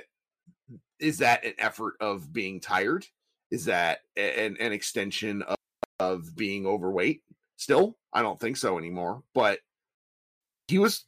is 0.98 1.18
that 1.18 1.44
an 1.44 1.54
effort 1.58 1.94
of 2.00 2.32
being 2.32 2.60
tired? 2.60 3.06
Is 3.50 3.64
that 3.66 4.00
an 4.16 4.56
an 4.60 4.72
extension 4.72 5.42
of, 5.42 5.56
of 5.98 6.36
being 6.36 6.66
overweight? 6.66 7.22
Still, 7.56 7.96
I 8.12 8.22
don't 8.22 8.38
think 8.38 8.56
so 8.56 8.78
anymore. 8.78 9.22
But 9.34 9.60
he 10.68 10.78
was 10.78 11.04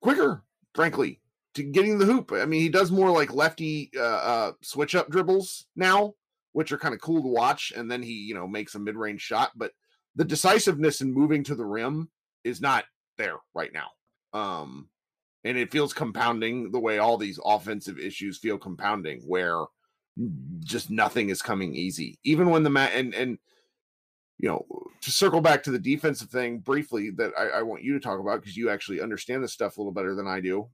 quicker, 0.00 0.42
frankly, 0.74 1.20
to 1.54 1.62
getting 1.62 1.98
the 1.98 2.04
hoop. 2.04 2.32
I 2.32 2.44
mean, 2.44 2.60
he 2.60 2.68
does 2.68 2.90
more 2.90 3.10
like 3.10 3.32
lefty 3.32 3.90
uh, 3.96 4.00
uh, 4.00 4.52
switch 4.62 4.94
up 4.94 5.10
dribbles 5.10 5.66
now, 5.76 6.14
which 6.52 6.72
are 6.72 6.78
kind 6.78 6.94
of 6.94 7.00
cool 7.00 7.22
to 7.22 7.28
watch. 7.28 7.72
And 7.76 7.90
then 7.90 8.02
he, 8.02 8.12
you 8.12 8.34
know, 8.34 8.46
makes 8.46 8.74
a 8.74 8.78
mid 8.78 8.96
range 8.96 9.20
shot. 9.20 9.52
But 9.56 9.72
the 10.14 10.24
decisiveness 10.24 11.00
in 11.00 11.12
moving 11.12 11.44
to 11.44 11.54
the 11.54 11.66
rim 11.66 12.10
is 12.44 12.60
not 12.60 12.84
there 13.16 13.36
right 13.54 13.72
now. 13.72 13.88
Um, 14.32 14.88
and 15.44 15.56
it 15.56 15.72
feels 15.72 15.92
compounding 15.92 16.70
the 16.70 16.80
way 16.80 16.98
all 16.98 17.16
these 17.16 17.40
offensive 17.44 17.98
issues 17.98 18.38
feel 18.38 18.58
compounding, 18.58 19.22
where 19.26 19.64
just 20.60 20.90
nothing 20.90 21.30
is 21.30 21.42
coming 21.42 21.74
easy. 21.74 22.18
Even 22.24 22.50
when 22.50 22.62
the 22.62 22.70
mat 22.70 22.92
and 22.94 23.14
and 23.14 23.38
you 24.38 24.48
know 24.48 24.66
to 25.00 25.10
circle 25.10 25.40
back 25.40 25.62
to 25.62 25.70
the 25.70 25.78
defensive 25.78 26.28
thing 26.28 26.58
briefly 26.58 27.10
that 27.10 27.32
I, 27.38 27.58
I 27.58 27.62
want 27.62 27.82
you 27.82 27.94
to 27.94 28.00
talk 28.00 28.20
about 28.20 28.40
because 28.40 28.56
you 28.56 28.70
actually 28.70 29.00
understand 29.00 29.42
this 29.42 29.52
stuff 29.52 29.76
a 29.76 29.80
little 29.80 29.92
better 29.92 30.14
than 30.14 30.26
I 30.26 30.40
do. 30.40 30.68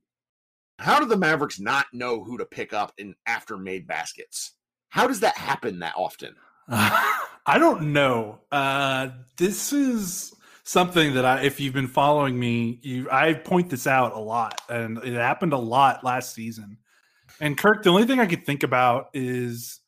How 0.79 0.99
do 0.99 1.07
the 1.07 1.17
Mavericks 1.17 1.61
not 1.61 1.87
know 1.93 2.23
who 2.23 2.39
to 2.39 2.45
pick 2.45 2.73
up 2.73 2.93
in 2.99 3.15
after 3.27 3.57
made 3.57 3.87
baskets? 3.87 4.53
How 4.89 5.07
does 5.07 5.21
that 5.21 5.37
happen 5.37 5.81
that 5.81 5.95
often? 5.97 6.35
Uh, 6.69 7.13
I 7.47 7.59
don't 7.59 7.93
know. 7.93 8.41
Uh, 8.51 9.09
this 9.37 9.73
is 9.73 10.35
something 10.65 11.15
that 11.15 11.25
I, 11.25 11.43
if 11.43 11.61
you've 11.61 11.75
been 11.75 11.89
following 11.89 12.39
me, 12.39 12.79
you 12.83 13.09
I 13.11 13.35
point 13.35 13.71
this 13.71 13.87
out 13.87 14.15
a 14.15 14.19
lot, 14.19 14.61
and 14.69 14.99
it 14.99 15.15
happened 15.15 15.53
a 15.53 15.59
lot 15.59 16.05
last 16.05 16.35
season. 16.35 16.79
And 17.41 17.57
Kirk, 17.57 17.83
the 17.83 17.91
only 17.91 18.07
thing 18.07 18.21
I 18.21 18.27
could 18.27 18.47
think 18.47 18.63
about 18.63 19.11
is 19.13 19.81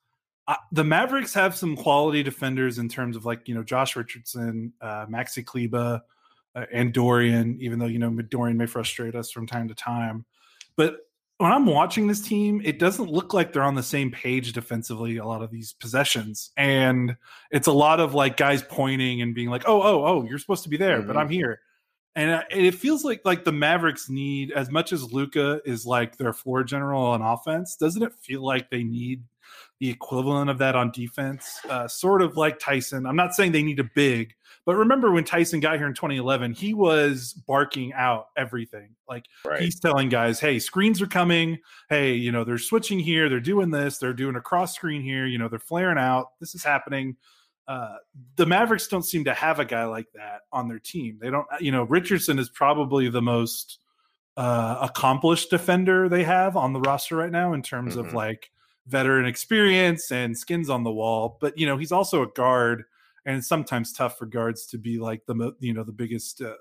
uh, 0.46 0.56
the 0.70 0.84
Mavericks 0.84 1.34
have 1.34 1.56
some 1.56 1.76
quality 1.76 2.22
defenders 2.22 2.78
in 2.78 2.88
terms 2.88 3.16
of 3.16 3.24
like 3.24 3.48
you 3.48 3.54
know 3.54 3.62
Josh 3.62 3.96
Richardson, 3.96 4.72
uh, 4.80 5.06
Maxi 5.06 5.44
Kleber, 5.44 6.02
uh, 6.54 6.66
and 6.72 6.92
Dorian. 6.92 7.56
Even 7.60 7.78
though 7.78 7.86
you 7.86 7.98
know 7.98 8.10
Dorian 8.10 8.56
may 8.56 8.66
frustrate 8.66 9.14
us 9.14 9.30
from 9.30 9.46
time 9.46 9.68
to 9.68 9.74
time, 9.74 10.24
but 10.76 10.98
when 11.38 11.52
I'm 11.52 11.66
watching 11.66 12.06
this 12.06 12.22
team, 12.22 12.62
it 12.64 12.78
doesn't 12.78 13.10
look 13.10 13.34
like 13.34 13.52
they're 13.52 13.62
on 13.62 13.74
the 13.74 13.82
same 13.82 14.10
page 14.10 14.52
defensively. 14.52 15.18
A 15.18 15.24
lot 15.26 15.42
of 15.42 15.50
these 15.50 15.74
possessions, 15.74 16.50
and 16.56 17.16
it's 17.50 17.66
a 17.66 17.72
lot 17.72 18.00
of 18.00 18.14
like 18.14 18.36
guys 18.36 18.62
pointing 18.62 19.20
and 19.20 19.34
being 19.34 19.50
like, 19.50 19.64
"Oh, 19.66 19.82
oh, 19.82 20.04
oh, 20.04 20.24
you're 20.24 20.38
supposed 20.38 20.62
to 20.62 20.68
be 20.68 20.76
there, 20.76 20.98
mm-hmm. 20.98 21.06
but 21.06 21.16
I'm 21.16 21.28
here." 21.28 21.60
And 22.14 22.42
it 22.50 22.74
feels 22.74 23.04
like 23.04 23.20
like 23.26 23.44
the 23.44 23.52
Mavericks 23.52 24.08
need 24.08 24.50
as 24.50 24.70
much 24.70 24.92
as 24.92 25.12
Luka 25.12 25.60
is 25.66 25.84
like 25.84 26.16
their 26.16 26.32
floor 26.32 26.64
general 26.64 27.02
on 27.02 27.20
offense. 27.20 27.76
Doesn't 27.76 28.02
it 28.02 28.14
feel 28.22 28.42
like 28.42 28.70
they 28.70 28.82
need 28.82 29.22
the 29.80 29.90
equivalent 29.90 30.50
of 30.50 30.58
that 30.58 30.76
on 30.76 30.90
defense? 30.90 31.60
Uh, 31.68 31.88
sort 31.88 32.22
of 32.22 32.36
like 32.36 32.58
Tyson. 32.58 33.06
I'm 33.06 33.16
not 33.16 33.34
saying 33.34 33.52
they 33.52 33.62
need 33.62 33.80
a 33.80 33.90
big, 33.94 34.34
but 34.64 34.76
remember 34.76 35.10
when 35.10 35.24
Tyson 35.24 35.60
got 35.60 35.76
here 35.76 35.86
in 35.86 35.94
2011, 35.94 36.54
he 36.54 36.74
was 36.74 37.32
barking 37.46 37.92
out 37.92 38.28
everything. 38.36 38.94
Like 39.08 39.26
right. 39.44 39.60
he's 39.60 39.78
telling 39.78 40.08
guys, 40.08 40.40
"Hey, 40.40 40.58
screens 40.58 41.00
are 41.02 41.06
coming. 41.06 41.58
Hey, 41.88 42.14
you 42.14 42.32
know, 42.32 42.44
they're 42.44 42.58
switching 42.58 42.98
here. 42.98 43.28
They're 43.28 43.40
doing 43.40 43.70
this. 43.70 43.98
They're 43.98 44.12
doing 44.12 44.36
a 44.36 44.40
cross 44.40 44.74
screen 44.74 45.02
here. 45.02 45.26
You 45.26 45.38
know, 45.38 45.48
they're 45.48 45.58
flaring 45.58 45.98
out. 45.98 46.38
This 46.40 46.54
is 46.54 46.64
happening." 46.64 47.16
Uh, 47.68 47.96
the 48.36 48.46
Mavericks 48.46 48.86
don't 48.86 49.02
seem 49.02 49.24
to 49.24 49.34
have 49.34 49.58
a 49.58 49.64
guy 49.64 49.84
like 49.84 50.06
that 50.14 50.42
on 50.52 50.68
their 50.68 50.78
team. 50.78 51.18
They 51.20 51.30
don't, 51.30 51.46
you 51.60 51.72
know, 51.72 51.82
Richardson 51.82 52.38
is 52.38 52.48
probably 52.48 53.08
the 53.08 53.22
most 53.22 53.80
uh, 54.36 54.78
accomplished 54.82 55.50
defender 55.50 56.08
they 56.08 56.22
have 56.22 56.56
on 56.56 56.72
the 56.72 56.80
roster 56.80 57.16
right 57.16 57.32
now 57.32 57.54
in 57.54 57.62
terms 57.62 57.96
mm-hmm. 57.96 58.06
of 58.06 58.14
like 58.14 58.50
veteran 58.86 59.26
experience 59.26 60.10
and 60.10 60.36
skins 60.36 60.70
on 60.70 60.84
the 60.84 60.92
wall. 60.92 61.38
But 61.40 61.58
you 61.58 61.66
know, 61.66 61.76
he's 61.76 61.92
also 61.92 62.22
a 62.22 62.28
guard 62.28 62.84
and 63.24 63.36
it's 63.36 63.48
sometimes 63.48 63.92
tough 63.92 64.16
for 64.16 64.26
guards 64.26 64.66
to 64.66 64.78
be 64.78 64.98
like 64.98 65.26
the 65.26 65.52
you 65.60 65.74
know 65.74 65.84
the 65.84 65.92
biggest 65.92 66.40
uh, 66.40 66.54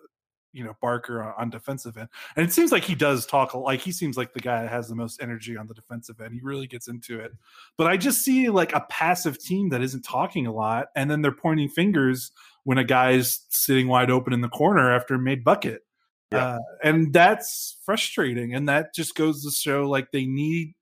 you 0.52 0.64
know 0.64 0.76
Barker 0.82 1.22
on, 1.24 1.34
on, 1.38 1.50
defensive 1.50 1.96
end. 1.96 2.10
And 2.36 2.46
it 2.46 2.52
seems 2.52 2.72
like 2.72 2.84
he 2.84 2.96
does 2.96 3.26
talk 3.26 3.54
like 3.54 3.80
he 3.80 3.92
seems 3.92 4.18
like 4.18 4.34
the 4.34 4.40
guy 4.40 4.64
that 4.64 4.72
has 4.72 4.90
the 4.90 4.96
most 4.96 5.22
energy 5.22 5.56
on 5.56 5.68
the 5.68 5.74
defensive 5.74 6.20
end. 6.20 6.34
He 6.34 6.42
really 6.42 6.66
gets 6.66 6.88
into 6.88 7.20
it. 7.20 7.32
But 7.78 7.88
I 7.88 7.98
just 7.98 8.24
see 8.24 8.50
like 8.50 8.74
a 8.74 8.86
passive 8.90 9.38
team 9.38 9.70
that 9.70 9.82
isn't 9.82 10.02
talking 10.02 10.48
a 10.48 10.54
lot, 10.54 10.88
and 10.96 11.10
then 11.10 11.22
they're 11.22 11.32
pointing 11.32 11.70
fingers 11.70 12.32
when 12.64 12.80
a 12.80 12.84
guy's 12.84 13.46
sitting 13.50 13.88
wide 13.88 14.10
open 14.10 14.34
in 14.34 14.42
the 14.42 14.50
corner 14.50 14.92
after 14.92 15.18
made 15.18 15.44
bucket. 15.44 15.84
Yeah. 16.32 16.56
Uh, 16.56 16.60
and 16.84 17.14
that's 17.14 17.78
frustrating. 17.86 18.56
And 18.56 18.68
that 18.68 18.96
just 18.96 19.14
goes 19.14 19.44
to 19.44 19.52
show 19.52 19.88
like 19.88 20.12
they 20.12 20.26
need, 20.26 20.74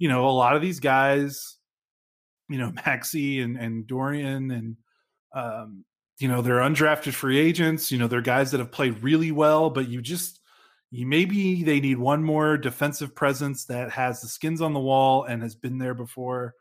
you 0.00 0.08
know, 0.08 0.26
a 0.26 0.30
lot 0.30 0.56
of 0.56 0.62
these 0.62 0.80
guys, 0.80 1.56
you 2.48 2.58
know, 2.58 2.72
Maxi 2.86 3.44
and, 3.44 3.56
and 3.56 3.86
Dorian 3.86 4.50
and 4.50 4.76
um, 5.32 5.84
you 6.18 6.26
know, 6.26 6.42
they're 6.42 6.58
undrafted 6.58 7.12
free 7.12 7.38
agents. 7.38 7.92
You 7.92 7.98
know, 7.98 8.08
they're 8.08 8.20
guys 8.20 8.50
that 8.50 8.58
have 8.58 8.72
played 8.72 9.02
really 9.02 9.30
well, 9.30 9.70
but 9.70 9.88
you 9.88 10.02
just 10.02 10.40
you 10.90 11.06
maybe 11.06 11.62
they 11.62 11.80
need 11.80 11.98
one 11.98 12.24
more 12.24 12.58
defensive 12.58 13.14
presence 13.14 13.66
that 13.66 13.92
has 13.92 14.20
the 14.20 14.26
skins 14.26 14.60
on 14.60 14.72
the 14.72 14.80
wall 14.80 15.24
and 15.24 15.42
has 15.42 15.54
been 15.54 15.78
there 15.78 15.94
before. 15.94 16.54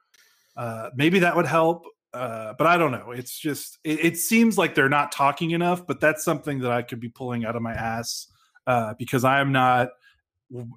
Uh, 0.56 0.90
maybe 0.96 1.20
that 1.20 1.36
would 1.36 1.48
help. 1.48 1.86
Uh, 2.14 2.54
but 2.58 2.68
I 2.68 2.78
don't 2.78 2.92
know. 2.92 3.12
It's 3.12 3.38
just 3.38 3.80
it, 3.84 4.04
it, 4.04 4.18
seems 4.18 4.58
like 4.58 4.76
they're 4.76 4.90
not 4.90 5.12
talking 5.12 5.52
enough. 5.52 5.86
But 5.86 6.00
that's 6.00 6.24
something 6.24 6.60
that 6.60 6.72
I 6.72 6.82
could 6.82 7.00
be 7.00 7.10
pulling 7.10 7.46
out 7.46 7.56
of 7.56 7.62
my 7.62 7.74
ass 7.74 8.28
uh, 8.68 8.94
because 8.98 9.24
I 9.24 9.40
am 9.40 9.52
not 9.52 9.90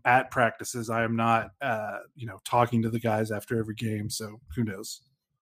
at 0.05 0.31
practices. 0.31 0.91
I 0.91 1.05
am 1.05 1.17
not, 1.17 1.51
uh, 1.61 1.99
you 2.15 2.27
know, 2.27 2.39
talking 2.45 2.83
to 2.83 2.91
the 2.91 3.01
guys 3.01 3.31
after 3.31 3.59
every 3.59 3.75
game. 3.75 4.11
So 4.11 4.41
who 4.55 4.65
knows? 4.65 5.03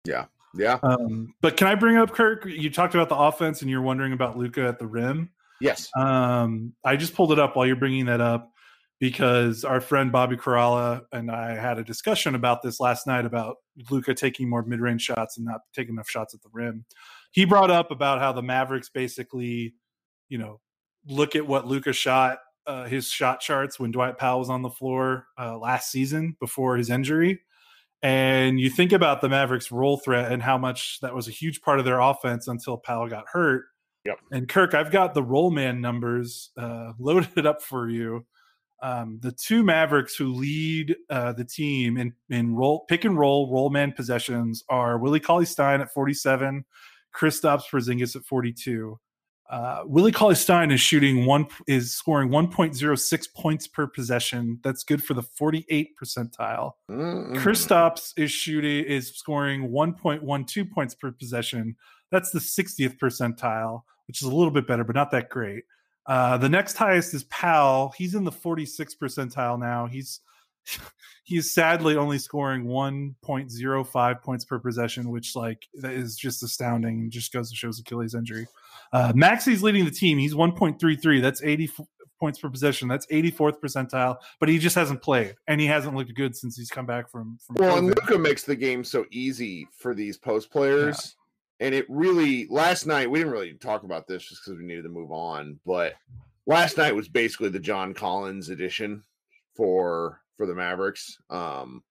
Yeah, 0.04 0.26
yeah. 0.54 0.78
Um, 0.82 1.34
but 1.40 1.56
can 1.56 1.68
I 1.68 1.74
bring 1.74 1.96
up 1.96 2.12
Kirk? 2.12 2.44
You 2.46 2.70
talked 2.70 2.94
about 2.94 3.08
the 3.08 3.16
offense 3.16 3.62
and 3.62 3.70
you're 3.70 3.82
wondering 3.82 4.12
about 4.12 4.36
Luka 4.36 4.66
at 4.66 4.78
the 4.78 4.86
rim. 4.86 5.30
Yes. 5.60 5.90
Um, 5.96 6.72
I 6.84 6.96
just 6.96 7.14
pulled 7.14 7.32
it 7.32 7.38
up 7.38 7.56
while 7.56 7.66
you're 7.66 7.76
bringing 7.76 8.06
that 8.06 8.20
up 8.20 8.50
because 8.98 9.64
our 9.64 9.80
friend 9.80 10.12
Bobby 10.12 10.36
Karalla 10.36 11.02
and 11.12 11.30
I 11.30 11.54
had 11.54 11.78
a 11.78 11.84
discussion 11.84 12.34
about 12.34 12.62
this 12.62 12.80
last 12.80 13.06
night 13.06 13.24
about 13.26 13.56
Luka 13.90 14.14
taking 14.14 14.48
more 14.48 14.62
mid-range 14.62 15.02
shots 15.02 15.36
and 15.36 15.46
not 15.46 15.60
taking 15.74 15.94
enough 15.94 16.08
shots 16.08 16.34
at 16.34 16.42
the 16.42 16.50
rim. 16.52 16.84
He 17.30 17.44
brought 17.44 17.70
up 17.70 17.90
about 17.90 18.20
how 18.20 18.32
the 18.32 18.42
Mavericks 18.42 18.88
basically, 18.88 19.74
you 20.28 20.38
know, 20.38 20.60
look 21.06 21.36
at 21.36 21.46
what 21.46 21.66
Luka 21.66 21.92
shot 21.92 22.38
uh, 22.70 22.86
his 22.86 23.08
shot 23.08 23.40
charts 23.40 23.80
when 23.80 23.90
Dwight 23.90 24.16
Powell 24.16 24.38
was 24.38 24.48
on 24.48 24.62
the 24.62 24.70
floor 24.70 25.26
uh, 25.36 25.58
last 25.58 25.90
season 25.90 26.36
before 26.38 26.76
his 26.76 26.88
injury, 26.88 27.40
and 28.00 28.60
you 28.60 28.70
think 28.70 28.92
about 28.92 29.20
the 29.20 29.28
Mavericks' 29.28 29.72
roll 29.72 29.96
threat 29.96 30.30
and 30.30 30.40
how 30.40 30.56
much 30.56 31.00
that 31.00 31.14
was 31.14 31.26
a 31.26 31.32
huge 31.32 31.62
part 31.62 31.80
of 31.80 31.84
their 31.84 31.98
offense 31.98 32.46
until 32.46 32.76
Powell 32.76 33.08
got 33.08 33.24
hurt. 33.26 33.64
Yep. 34.04 34.18
And 34.30 34.48
Kirk, 34.48 34.72
I've 34.72 34.92
got 34.92 35.14
the 35.14 35.22
roll 35.22 35.50
man 35.50 35.80
numbers 35.80 36.50
uh, 36.56 36.92
loaded 36.98 37.44
up 37.44 37.60
for 37.60 37.88
you. 37.88 38.24
Um, 38.82 39.18
the 39.20 39.32
two 39.32 39.62
Mavericks 39.64 40.14
who 40.14 40.32
lead 40.32 40.96
uh, 41.10 41.32
the 41.32 41.44
team 41.44 41.98
in, 41.98 42.14
in 42.30 42.54
roll 42.54 42.86
pick 42.88 43.04
and 43.04 43.18
roll 43.18 43.52
roll 43.52 43.68
man 43.68 43.92
possessions 43.92 44.64
are 44.70 44.96
Willie 44.96 45.20
Cauley 45.20 45.44
Stein 45.44 45.80
at 45.80 45.92
47, 45.92 46.64
Kristaps 47.14 47.64
Porzingis 47.70 48.14
at 48.14 48.24
42. 48.24 48.98
Uh, 49.50 49.82
Willie 49.84 50.12
Cauley 50.12 50.36
Stein 50.36 50.70
is 50.70 50.80
shooting 50.80 51.26
one 51.26 51.46
is 51.66 51.92
scoring 51.92 52.28
1.06 52.28 53.34
points 53.34 53.66
per 53.66 53.88
possession. 53.88 54.60
That's 54.62 54.84
good 54.84 55.02
for 55.02 55.14
the 55.14 55.22
48 55.22 55.90
percentile. 56.00 56.72
Mm-hmm. 56.88 57.36
Kristaps 57.36 58.12
is 58.16 58.30
shooting 58.30 58.84
is 58.84 59.08
scoring 59.16 59.70
1.12 59.70 60.70
points 60.70 60.94
per 60.94 61.10
possession. 61.10 61.74
That's 62.12 62.30
the 62.30 62.38
60th 62.38 62.96
percentile, 62.98 63.82
which 64.06 64.22
is 64.22 64.28
a 64.28 64.34
little 64.34 64.52
bit 64.52 64.68
better, 64.68 64.84
but 64.84 64.94
not 64.94 65.10
that 65.10 65.30
great. 65.30 65.64
Uh, 66.06 66.36
the 66.38 66.48
next 66.48 66.76
highest 66.76 67.12
is 67.12 67.24
Powell. 67.24 67.92
He's 67.96 68.14
in 68.14 68.22
the 68.22 68.32
46th 68.32 68.98
percentile 69.02 69.58
now. 69.58 69.86
He's 69.86 70.20
he's 71.24 71.54
sadly 71.54 71.96
only 71.96 72.18
scoring 72.18 72.64
1.05 72.64 74.22
points 74.22 74.44
per 74.44 74.58
possession, 74.58 75.10
which 75.10 75.36
like 75.36 75.66
that 75.74 75.92
is 75.92 76.16
just 76.16 76.42
astounding. 76.42 77.10
Just 77.10 77.32
goes 77.32 77.50
to 77.50 77.56
shows 77.56 77.78
Achilles 77.78 78.14
injury. 78.14 78.46
Uh, 78.92 79.12
Maxi's 79.14 79.62
leading 79.62 79.84
the 79.84 79.90
team. 79.90 80.18
He's 80.18 80.34
1.33. 80.34 81.22
That's 81.22 81.42
80 81.42 81.70
points 82.18 82.38
per 82.38 82.50
possession. 82.50 82.88
That's 82.88 83.06
84th 83.06 83.60
percentile, 83.60 84.16
but 84.38 84.48
he 84.48 84.58
just 84.58 84.76
hasn't 84.76 85.02
played 85.02 85.34
and 85.48 85.60
he 85.60 85.66
hasn't 85.66 85.94
looked 85.94 86.14
good 86.14 86.36
since 86.36 86.56
he's 86.56 86.70
come 86.70 86.86
back 86.86 87.10
from. 87.10 87.38
from 87.46 87.56
well, 87.58 87.76
COVID. 87.76 87.78
and 87.78 87.86
Luka 87.88 88.18
makes 88.18 88.42
the 88.42 88.56
game 88.56 88.84
so 88.84 89.06
easy 89.10 89.66
for 89.72 89.94
these 89.94 90.18
post 90.18 90.50
players. 90.50 91.16
Yeah. 91.60 91.66
And 91.66 91.74
it 91.74 91.86
really, 91.88 92.46
last 92.48 92.86
night, 92.86 93.10
we 93.10 93.18
didn't 93.18 93.32
really 93.32 93.52
talk 93.54 93.82
about 93.82 94.06
this 94.06 94.24
just 94.24 94.42
because 94.44 94.58
we 94.58 94.66
needed 94.66 94.82
to 94.82 94.88
move 94.88 95.12
on, 95.12 95.60
but 95.66 95.94
last 96.46 96.78
night 96.78 96.94
was 96.94 97.08
basically 97.08 97.50
the 97.50 97.58
John 97.58 97.92
Collins 97.92 98.48
edition 98.48 99.02
for 99.54 100.20
for 100.40 100.46
the 100.46 100.54
Mavericks. 100.54 101.18
Um, 101.28 101.82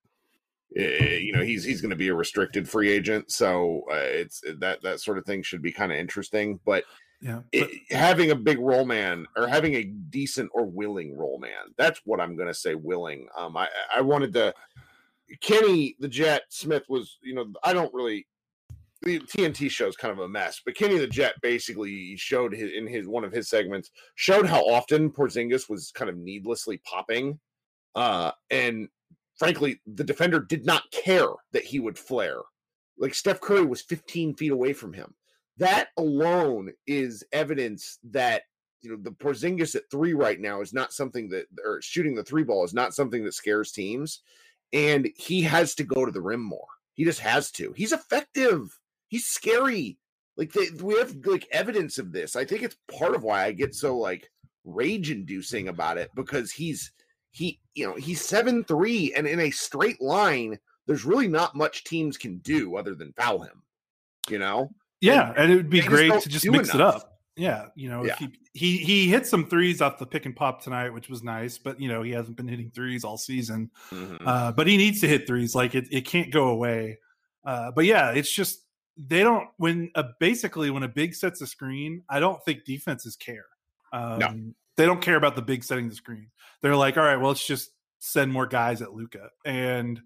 Eh, 0.78 1.18
you 1.18 1.32
know 1.34 1.42
he's 1.42 1.64
he's 1.64 1.82
going 1.82 1.90
to 1.90 1.96
be 1.96 2.10
a 2.10 2.14
restricted 2.14 2.70
free 2.70 2.92
agent 2.92 3.32
so 3.32 3.82
uh, 3.92 3.96
it's 3.96 4.44
eh, 4.48 4.54
that 4.60 4.80
that 4.84 5.00
sort 5.00 5.18
of 5.18 5.26
thing 5.26 5.42
should 5.42 5.64
be 5.64 5.72
kind 5.72 5.92
of 5.92 5.98
interesting 5.98 6.60
but 6.64 6.84
yeah 7.22 7.42
but- 7.52 7.72
it, 7.72 7.82
having 7.90 8.30
a 8.30 8.36
big 8.36 8.60
roll 8.60 8.86
man 8.86 9.26
or 9.36 9.48
having 9.48 9.74
a 9.74 9.84
decent 9.84 10.48
or 10.54 10.68
willing 10.68 11.18
roll 11.18 11.40
man 11.40 11.74
that's 11.76 12.02
what 12.06 12.22
i'm 12.22 12.36
going 12.36 12.48
to 12.48 12.54
say 12.54 12.76
willing 12.76 13.28
um 13.36 13.58
i 13.58 13.68
i 13.96 14.00
wanted 14.00 14.32
to 14.32 14.54
kenny 15.42 15.96
the 16.02 16.08
jet 16.08 16.44
smith 16.50 16.84
was 16.88 17.18
you 17.24 17.34
know 17.34 17.48
i 17.64 17.74
don't 17.74 17.92
really 17.92 18.28
the 19.02 19.20
TNT 19.22 19.72
show 19.72 19.88
is 19.88 19.96
kind 19.96 20.12
of 20.12 20.20
a 20.20 20.28
mess, 20.28 20.62
but 20.66 20.76
Kenny 20.76 20.98
the 20.98 21.08
Jet 21.08 21.36
basically 21.42 22.18
showed 22.18 22.54
his 22.54 22.74
in 22.74 22.86
his 22.86 23.08
one 23.08 23.24
of 23.24 23.32
his 23.32 23.48
segments 23.48 23.92
showed 24.16 24.46
how 24.46 24.60
often 24.64 25.10
Porzingis 25.10 25.70
was 25.70 25.90
kind 25.92 26.10
of 26.10 26.18
needlessly 26.18 26.82
popping, 26.84 27.40
uh, 27.96 28.32
and 28.50 28.90
frankly, 29.38 29.82
the 29.88 30.04
defender 30.04 30.40
did 30.40 30.66
not 30.66 30.92
care 30.92 31.30
that 31.52 31.64
he 31.64 31.80
would 31.80 31.98
flare. 31.98 32.42
Like 32.98 33.14
Steph 33.14 33.42
Curry 33.42 33.66
was 33.66 33.82
15 33.82 34.36
feet 34.36 34.52
away 34.52 34.74
from 34.74 34.94
him. 34.94 35.16
That 35.58 35.90
alone 35.98 36.72
is 36.88 37.24
evidence 37.32 38.00
that 38.12 38.44
you 38.82 38.90
know 38.90 38.98
the 39.02 39.12
Porzingis 39.12 39.76
at 39.76 39.90
three 39.92 40.14
right 40.14 40.40
now 40.40 40.62
is 40.62 40.74
not 40.74 40.94
something 40.94 41.30
that, 41.30 41.48
or 41.66 41.82
shooting 41.82 42.16
the 42.16 42.24
three 42.24 42.44
ball 42.44 42.64
is 42.64 42.74
not 42.74 42.94
something 42.94 43.26
that 43.26 43.34
scares 43.34 43.72
teams, 43.72 44.22
and 44.72 45.10
he 45.18 45.42
has 45.42 45.76
to 45.76 45.84
go 45.84 46.06
to 46.06 46.12
the 46.12 46.22
rim 46.22 46.42
more. 46.42 46.68
He 46.94 47.04
just 47.04 47.20
has 47.20 47.52
to. 47.54 47.74
He's 47.76 47.92
effective. 47.92 48.78
He's 49.08 49.26
scary. 49.26 49.98
Like 50.38 50.54
they, 50.54 50.68
we 50.82 50.98
have 50.98 51.16
like 51.26 51.48
evidence 51.52 51.98
of 51.98 52.14
this. 52.14 52.38
I 52.38 52.46
think 52.46 52.64
it's 52.64 52.78
part 52.98 53.16
of 53.16 53.24
why 53.24 53.44
I 53.44 53.52
get 53.52 53.76
so 53.76 53.98
like 53.98 54.30
rage 54.64 55.12
inducing 55.12 55.68
about 55.68 55.98
it 55.98 56.12
because 56.16 56.52
he's 56.52 56.92
he 57.32 57.60
you 57.76 57.88
know 57.88 57.96
he's 57.96 58.22
seven 58.22 58.64
three 58.64 59.14
and 59.16 59.28
in 59.28 59.40
a 59.40 59.52
straight 59.52 60.02
line 60.02 60.58
there's 60.88 61.06
really 61.06 61.28
not 61.28 61.56
much 61.56 61.84
teams 61.84 62.18
can 62.18 62.40
do 62.40 62.76
other 62.76 62.96
than 62.96 63.14
foul 63.14 63.42
him. 63.42 63.62
You 64.28 64.40
know? 64.40 64.72
Yeah, 65.02 65.30
and, 65.30 65.38
and 65.38 65.52
it 65.52 65.56
would 65.56 65.70
be 65.70 65.82
great 65.82 66.12
to 66.22 66.28
just 66.30 66.50
mix 66.50 66.74
enough. 66.74 66.96
it 66.96 67.02
up. 67.04 67.20
Yeah, 67.36 67.68
you 67.76 67.90
know, 67.90 68.04
Yeah. 68.04 68.16
he, 68.18 68.30
he 68.54 68.78
he 68.78 69.08
hit 69.08 69.26
some 69.28 69.46
threes 69.46 69.82
off 69.82 69.98
the 70.00 70.06
pick 70.06 70.26
and 70.26 70.36
pop 70.36 70.62
tonight, 70.64 70.90
which 70.90 71.08
was 71.08 71.24
nice. 71.24 71.58
But 71.58 71.80
you 71.80 71.88
know, 71.88 72.02
he 72.02 72.12
hasn't 72.12 72.36
been 72.38 72.48
hitting 72.48 72.72
threes 72.72 73.04
all 73.04 73.18
season. 73.18 73.70
Mhm. 73.92 74.18
Uh, 74.26 74.52
but 74.52 74.68
he 74.68 74.78
needs 74.78 75.00
to 75.02 75.08
hit 75.08 75.26
threes. 75.26 75.56
Like 75.56 75.74
it, 75.76 75.88
it 75.92 76.02
can't 76.06 76.32
go 76.32 76.48
away. 76.48 77.00
Uh, 77.46 77.72
but 77.72 77.86
yeah, 77.86 78.12
it's 78.12 78.34
just 78.34 78.66
they 78.98 79.20
don't 79.22 79.48
when 79.58 79.92
a 79.96 80.04
basically 80.20 80.70
when 80.70 80.84
a 80.84 80.90
big 80.90 81.16
sets 81.16 81.40
a 81.42 81.48
screen. 81.48 82.04
I 82.10 82.20
don't 82.20 82.44
think 82.44 82.66
defenses 82.66 83.16
care. 83.16 83.46
Um, 83.94 84.56
They 84.80 84.86
don't 84.86 85.02
care 85.02 85.18
about 85.18 85.36
the 85.36 85.42
big 85.42 85.66
setting 85.66 85.90
the 85.90 85.96
screen. 85.96 86.30
They're 86.62 86.74
like, 86.74 86.96
all 86.96 87.04
right, 87.04 87.18
well, 87.18 87.28
let's 87.28 87.46
just 87.46 87.72
send 88.00 88.32
more 88.32 88.48
guys 88.48 88.82
at 88.82 88.94
Luka. 88.94 89.28
And 89.44 90.00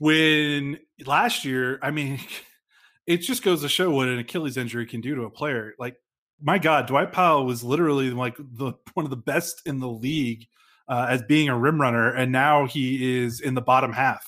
when 0.00 0.80
last 1.06 1.44
year, 1.44 1.78
I 1.80 1.92
mean, 1.92 2.18
it 3.06 3.18
just 3.18 3.44
goes 3.44 3.62
to 3.62 3.68
show 3.68 3.92
what 3.92 4.08
an 4.08 4.18
Achilles 4.18 4.56
injury 4.56 4.86
can 4.86 5.00
do 5.00 5.14
to 5.14 5.22
a 5.22 5.30
player. 5.30 5.74
Like, 5.78 5.94
my 6.42 6.58
God, 6.58 6.86
Dwight 6.86 7.12
Powell 7.12 7.46
was 7.46 7.62
literally 7.62 8.10
like 8.10 8.36
the 8.36 8.72
one 8.94 9.06
of 9.06 9.10
the 9.10 9.16
best 9.16 9.62
in 9.64 9.78
the 9.78 9.88
league 9.88 10.48
uh, 10.88 11.06
as 11.08 11.22
being 11.22 11.48
a 11.48 11.56
rim 11.56 11.80
runner, 11.80 12.12
and 12.12 12.32
now 12.32 12.66
he 12.66 13.22
is 13.22 13.40
in 13.40 13.54
the 13.54 13.62
bottom 13.62 13.92
half. 13.92 14.26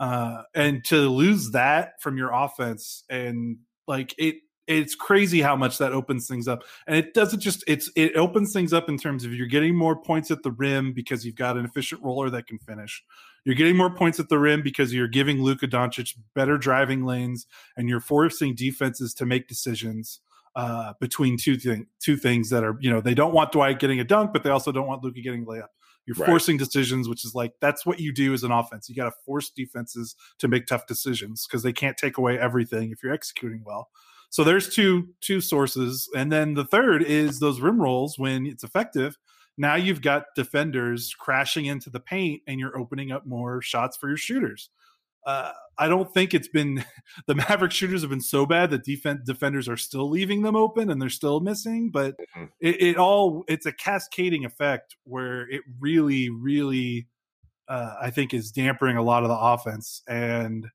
Uh, 0.00 0.42
and 0.56 0.84
to 0.86 1.08
lose 1.08 1.52
that 1.52 2.02
from 2.02 2.18
your 2.18 2.32
offense, 2.32 3.04
and 3.08 3.58
like 3.86 4.12
it, 4.18 4.38
it's 4.68 4.94
crazy 4.94 5.40
how 5.40 5.56
much 5.56 5.78
that 5.78 5.92
opens 5.92 6.28
things 6.28 6.46
up. 6.46 6.62
And 6.86 6.96
it 6.96 7.14
doesn't 7.14 7.40
just 7.40 7.64
it's 7.66 7.90
it 7.96 8.14
opens 8.16 8.52
things 8.52 8.72
up 8.72 8.88
in 8.88 8.98
terms 8.98 9.24
of 9.24 9.32
you're 9.34 9.46
getting 9.48 9.74
more 9.74 10.00
points 10.00 10.30
at 10.30 10.42
the 10.42 10.52
rim 10.52 10.92
because 10.92 11.24
you've 11.24 11.34
got 11.34 11.56
an 11.56 11.64
efficient 11.64 12.02
roller 12.02 12.30
that 12.30 12.46
can 12.46 12.58
finish. 12.58 13.02
You're 13.44 13.54
getting 13.54 13.76
more 13.76 13.90
points 13.94 14.20
at 14.20 14.28
the 14.28 14.38
rim 14.38 14.62
because 14.62 14.92
you're 14.92 15.08
giving 15.08 15.42
Luka 15.42 15.66
Doncic 15.66 16.14
better 16.34 16.58
driving 16.58 17.04
lanes, 17.04 17.46
and 17.76 17.88
you're 17.88 18.00
forcing 18.00 18.54
defenses 18.54 19.14
to 19.14 19.26
make 19.26 19.48
decisions 19.48 20.20
uh, 20.54 20.92
between 21.00 21.38
two 21.38 21.56
thing, 21.56 21.86
two 22.00 22.16
things 22.16 22.50
that 22.50 22.62
are 22.62 22.76
you 22.80 22.90
know 22.90 23.00
they 23.00 23.14
don't 23.14 23.32
want 23.32 23.52
Dwight 23.52 23.78
getting 23.78 24.00
a 24.00 24.04
dunk, 24.04 24.32
but 24.32 24.42
they 24.42 24.50
also 24.50 24.70
don't 24.70 24.86
want 24.86 25.02
Luka 25.02 25.20
getting 25.20 25.46
layup. 25.46 25.68
You're 26.06 26.16
Right. 26.16 26.26
forcing 26.26 26.56
decisions, 26.56 27.08
which 27.08 27.24
is 27.24 27.34
like 27.34 27.52
that's 27.60 27.84
what 27.86 28.00
you 28.00 28.12
do 28.12 28.32
as 28.34 28.42
an 28.42 28.50
offense. 28.50 28.88
You 28.88 28.94
got 28.94 29.04
to 29.04 29.12
force 29.26 29.50
defenses 29.50 30.16
to 30.38 30.48
make 30.48 30.66
tough 30.66 30.86
decisions 30.86 31.46
because 31.46 31.62
they 31.62 31.72
can't 31.72 31.96
take 31.98 32.16
away 32.18 32.38
everything 32.38 32.90
if 32.92 33.02
you're 33.02 33.12
executing 33.12 33.62
well. 33.64 33.90
So 34.30 34.44
there's 34.44 34.68
two 34.74 35.08
two 35.20 35.40
sources, 35.40 36.08
and 36.16 36.30
then 36.30 36.54
the 36.54 36.64
third 36.64 37.02
is 37.02 37.40
those 37.40 37.60
rim 37.60 37.80
rolls 37.80 38.18
when 38.18 38.46
it's 38.46 38.64
effective. 38.64 39.16
Now 39.56 39.74
you've 39.74 40.02
got 40.02 40.26
defenders 40.36 41.14
crashing 41.18 41.66
into 41.66 41.90
the 41.90 42.00
paint, 42.00 42.42
and 42.46 42.60
you're 42.60 42.78
opening 42.78 43.10
up 43.12 43.26
more 43.26 43.60
shots 43.62 43.96
for 43.96 44.08
your 44.08 44.16
shooters. 44.18 44.70
Uh, 45.26 45.52
I 45.78 45.88
don't 45.88 46.12
think 46.14 46.32
it's 46.32 46.48
been 46.48 46.84
the 47.26 47.34
Maverick 47.34 47.72
shooters 47.72 48.00
have 48.02 48.10
been 48.10 48.20
so 48.20 48.46
bad 48.46 48.70
that 48.70 48.84
defense 48.84 49.20
defenders 49.26 49.68
are 49.68 49.76
still 49.76 50.08
leaving 50.08 50.42
them 50.42 50.56
open 50.56 50.90
and 50.90 51.00
they're 51.02 51.08
still 51.10 51.40
missing. 51.40 51.90
But 51.90 52.16
Mhm. 52.36 52.50
it, 52.60 52.80
it 52.82 52.96
all 52.96 53.44
it's 53.48 53.66
a 53.66 53.72
cascading 53.72 54.44
effect 54.44 54.96
where 55.04 55.48
it 55.50 55.62
really, 55.80 56.30
really, 56.30 57.08
uh, 57.68 57.96
I 58.00 58.10
think, 58.10 58.32
is 58.32 58.52
dampering 58.52 58.96
a 58.96 59.02
lot 59.02 59.22
of 59.24 59.28
the 59.28 59.38
offense. 59.38 60.02
And 60.08 60.66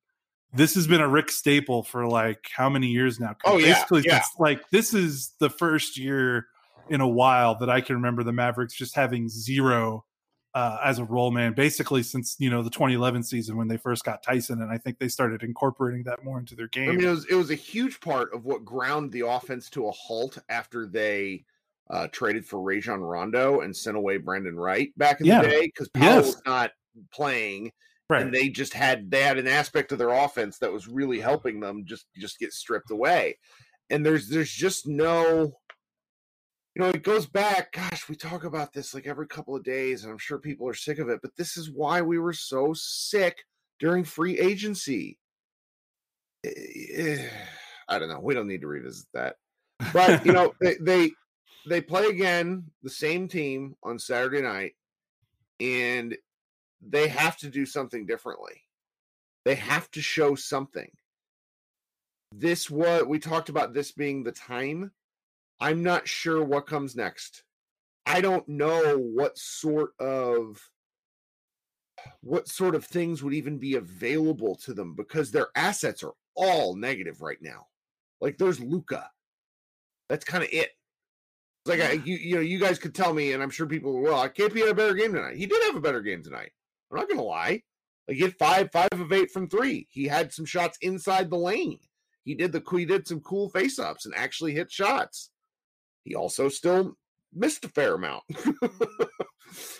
this 0.55 0.75
has 0.75 0.87
been 0.87 1.01
a 1.01 1.07
Rick 1.07 1.31
staple 1.31 1.83
for 1.83 2.07
like 2.07 2.47
how 2.55 2.69
many 2.69 2.87
years 2.87 3.19
now? 3.19 3.35
Oh, 3.45 3.57
yeah, 3.57 3.73
Basically, 3.73 4.03
yeah. 4.05 4.17
it's 4.17 4.29
like 4.39 4.61
this 4.69 4.93
is 4.93 5.33
the 5.39 5.49
first 5.49 5.97
year 5.97 6.47
in 6.89 7.01
a 7.01 7.07
while 7.07 7.57
that 7.59 7.69
I 7.69 7.81
can 7.81 7.95
remember 7.95 8.23
the 8.23 8.33
Mavericks 8.33 8.75
just 8.75 8.95
having 8.95 9.29
zero 9.29 10.05
uh, 10.53 10.77
as 10.83 10.99
a 10.99 11.03
role 11.05 11.31
man, 11.31 11.53
basically 11.53 12.03
since 12.03 12.35
you 12.37 12.49
know 12.49 12.61
the 12.61 12.69
2011 12.69 13.23
season 13.23 13.57
when 13.57 13.67
they 13.67 13.77
first 13.77 14.03
got 14.03 14.21
Tyson, 14.21 14.61
and 14.61 14.71
I 14.71 14.77
think 14.77 14.99
they 14.99 15.07
started 15.07 15.41
incorporating 15.41 16.03
that 16.03 16.23
more 16.23 16.37
into 16.39 16.55
their 16.55 16.67
game. 16.67 16.89
I 16.89 16.91
mean, 16.93 17.07
it 17.07 17.09
was 17.09 17.25
it 17.25 17.35
was 17.35 17.49
a 17.49 17.55
huge 17.55 17.99
part 18.01 18.31
of 18.33 18.45
what 18.45 18.63
ground 18.63 19.11
the 19.11 19.21
offense 19.27 19.69
to 19.71 19.87
a 19.87 19.91
halt 19.91 20.37
after 20.49 20.85
they 20.85 21.43
uh, 21.89 22.07
traded 22.11 22.45
for 22.45 22.61
Rajon 22.61 23.01
Rondo 23.01 23.61
and 23.61 23.75
sent 23.75 23.97
away 23.97 24.17
Brandon 24.17 24.55
Wright 24.55 24.91
back 24.97 25.19
in 25.21 25.25
Yeah. 25.25 25.41
the 25.41 25.47
day 25.47 25.61
because 25.65 25.89
Powell 25.89 26.03
Yes. 26.17 26.25
was 26.27 26.41
not 26.45 26.71
playing, 27.11 27.71
right? 28.09 28.21
and 28.21 28.33
they 28.33 28.49
just 28.49 28.73
had 28.73 29.09
they 29.09 29.21
had 29.21 29.37
an 29.37 29.47
aspect 29.47 29.91
of 29.91 29.97
their 29.97 30.09
offense 30.09 30.57
that 30.59 30.73
was 30.73 30.87
really 30.87 31.19
helping 31.19 31.59
them 31.59 31.85
just 31.85 32.07
just 32.17 32.39
get 32.39 32.53
stripped 32.53 32.91
away. 32.91 33.37
And 33.89 34.05
there's 34.05 34.29
there's 34.29 34.51
just 34.51 34.87
no 34.87 35.53
you 36.75 36.81
know, 36.81 36.89
it 36.89 37.03
goes 37.03 37.27
back. 37.27 37.71
Gosh, 37.71 38.09
we 38.09 38.15
talk 38.15 38.43
about 38.45 38.73
this 38.73 38.93
like 38.93 39.05
every 39.05 39.27
couple 39.27 39.55
of 39.55 39.63
days, 39.63 40.03
and 40.03 40.11
I'm 40.11 40.17
sure 40.17 40.39
people 40.39 40.67
are 40.67 40.73
sick 40.73 40.97
of 40.97 41.07
it. 41.07 41.19
But 41.21 41.35
this 41.35 41.55
is 41.55 41.71
why 41.71 42.01
we 42.01 42.17
were 42.17 42.33
so 42.33 42.73
sick 42.75 43.45
during 43.79 44.03
free 44.03 44.39
agency. 44.39 45.19
Eh, 46.43 47.27
I 47.87 47.99
don't 47.99 48.09
know. 48.09 48.19
We 48.19 48.33
don't 48.33 48.47
need 48.47 48.61
to 48.61 48.67
revisit 48.67 49.05
that. 49.13 49.35
But 49.93 50.25
you 50.25 50.31
know, 50.31 50.53
they 50.61 50.75
they, 50.81 51.11
they 51.67 51.81
play 51.81 52.07
again 52.07 52.65
the 52.81 52.89
same 52.89 53.27
team 53.27 53.75
on 53.83 53.99
Saturday 53.99 54.41
night, 54.41 54.73
and 55.59 56.17
they 56.87 57.07
have 57.07 57.37
to 57.37 57.49
do 57.49 57.65
something 57.65 58.05
differently. 58.05 58.61
They 59.45 59.55
have 59.55 59.89
to 59.91 60.01
show 60.01 60.35
something. 60.35 60.89
This 62.33 62.69
what 62.69 63.07
we 63.07 63.19
talked 63.19 63.49
about. 63.49 63.73
This 63.73 63.91
being 63.91 64.23
the 64.23 64.31
time. 64.31 64.91
I'm 65.59 65.83
not 65.83 66.07
sure 66.07 66.43
what 66.43 66.67
comes 66.67 66.95
next. 66.95 67.43
I 68.05 68.21
don't 68.21 68.47
know 68.49 68.97
what 68.97 69.37
sort 69.37 69.91
of 69.99 70.69
what 72.21 72.47
sort 72.47 72.75
of 72.75 72.85
things 72.85 73.23
would 73.23 73.33
even 73.33 73.59
be 73.59 73.75
available 73.75 74.55
to 74.55 74.73
them 74.73 74.93
because 74.95 75.31
their 75.31 75.47
assets 75.55 76.03
are 76.03 76.13
all 76.35 76.75
negative 76.75 77.21
right 77.21 77.41
now. 77.41 77.67
Like 78.19 78.37
there's 78.37 78.59
Luka. 78.59 79.09
That's 80.09 80.25
kind 80.25 80.43
of 80.43 80.49
it. 80.51 80.71
It's 81.65 81.69
Like 81.69 81.81
I, 81.81 81.93
you, 81.93 82.17
you 82.17 82.35
know, 82.35 82.41
you 82.41 82.59
guys 82.59 82.77
could 82.77 82.93
tell 82.93 83.13
me, 83.13 83.31
and 83.31 83.41
I'm 83.41 83.49
sure 83.49 83.65
people 83.65 83.93
will. 83.93 84.01
Well, 84.01 84.29
KP 84.29 84.59
had 84.59 84.69
a 84.69 84.73
better 84.73 84.93
game 84.93 85.13
tonight. 85.13 85.37
He 85.37 85.45
did 85.45 85.63
have 85.63 85.75
a 85.75 85.81
better 85.81 86.01
game 86.01 86.23
tonight. 86.23 86.51
I'm 86.93 86.99
not 87.01 87.09
gonna 87.09 87.23
lie. 87.23 87.61
Like 88.07 88.17
he 88.17 88.23
had 88.23 88.35
five, 88.37 88.71
five 88.71 88.89
of 88.93 89.11
eight 89.13 89.31
from 89.31 89.47
three. 89.49 89.87
He 89.89 90.05
had 90.07 90.33
some 90.33 90.45
shots 90.45 90.77
inside 90.81 91.29
the 91.29 91.37
lane. 91.37 91.79
He 92.25 92.35
did 92.35 92.51
the 92.51 92.63
he 92.71 92.85
did 92.85 93.07
some 93.07 93.19
cool 93.21 93.49
face 93.49 93.79
ups 93.79 94.05
and 94.05 94.13
actually 94.15 94.53
hit 94.53 94.71
shots. 94.71 95.29
He 96.03 96.15
also 96.15 96.49
still 96.49 96.97
missed 97.33 97.65
a 97.65 97.69
fair 97.69 97.95
amount. 97.95 98.23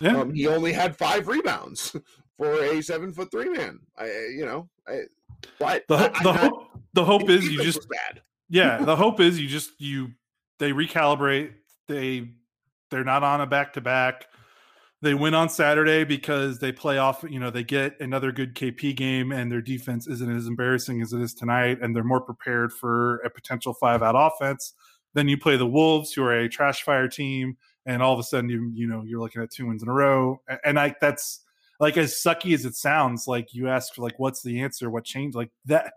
Yeah. 0.00 0.18
um, 0.20 0.32
he 0.32 0.46
only 0.46 0.72
had 0.72 0.96
five 0.96 1.26
rebounds 1.26 1.96
for 2.36 2.52
a 2.62 2.80
seven 2.80 3.12
foot 3.12 3.30
three 3.32 3.48
man. 3.50 3.80
I, 3.98 4.04
you 4.36 4.44
know, 4.46 4.68
I, 4.86 5.00
but 5.58 5.82
the 5.88 5.96
I- 6.14 6.22
the 6.22 6.32
hope 6.32 6.62
the 6.92 7.04
hope 7.04 7.28
is 7.28 7.48
you 7.48 7.60
just 7.62 7.88
bad. 7.88 8.22
yeah 8.48 8.78
the 8.84 8.94
hope 9.04 9.18
is 9.18 9.40
you 9.40 9.48
just 9.48 9.72
you 9.80 10.12
they 10.60 10.70
recalibrate 10.70 11.54
they 11.88 12.28
they're 12.90 13.02
not 13.02 13.24
on 13.24 13.40
a 13.40 13.46
back 13.46 13.72
to 13.72 13.80
back 13.80 14.26
they 15.04 15.14
win 15.14 15.34
on 15.34 15.48
saturday 15.48 16.02
because 16.02 16.58
they 16.58 16.72
play 16.72 16.98
off 16.98 17.24
you 17.28 17.38
know 17.38 17.50
they 17.50 17.62
get 17.62 17.98
another 18.00 18.32
good 18.32 18.54
kp 18.54 18.96
game 18.96 19.32
and 19.32 19.52
their 19.52 19.60
defense 19.60 20.06
isn't 20.06 20.34
as 20.34 20.46
embarrassing 20.46 21.00
as 21.02 21.12
it 21.12 21.20
is 21.20 21.34
tonight 21.34 21.78
and 21.80 21.94
they're 21.94 22.02
more 22.02 22.20
prepared 22.20 22.72
for 22.72 23.18
a 23.18 23.30
potential 23.30 23.74
five 23.74 24.02
out 24.02 24.14
offense. 24.16 24.74
Then 25.14 25.28
you 25.28 25.38
play 25.38 25.56
the 25.56 25.66
wolves 25.66 26.12
who 26.12 26.22
are 26.24 26.32
a 26.32 26.48
trash 26.48 26.82
fire 26.82 27.08
team 27.08 27.56
and 27.86 28.02
all 28.02 28.12
of 28.12 28.18
a 28.18 28.22
sudden 28.22 28.48
you 28.48 28.70
you 28.74 28.86
know 28.86 29.02
you're 29.04 29.20
looking 29.20 29.42
at 29.42 29.50
two 29.50 29.66
wins 29.66 29.82
in 29.82 29.88
a 29.88 29.92
row. 29.92 30.40
And 30.64 30.78
i 30.78 30.94
that's 31.00 31.40
like 31.80 31.96
as 31.96 32.14
sucky 32.14 32.54
as 32.54 32.64
it 32.64 32.74
sounds 32.74 33.26
like 33.26 33.52
you 33.52 33.68
ask 33.68 33.98
like 33.98 34.18
what's 34.18 34.42
the 34.42 34.60
answer? 34.60 34.90
What 34.90 35.04
changed? 35.04 35.36
Like 35.36 35.50
that 35.66 35.92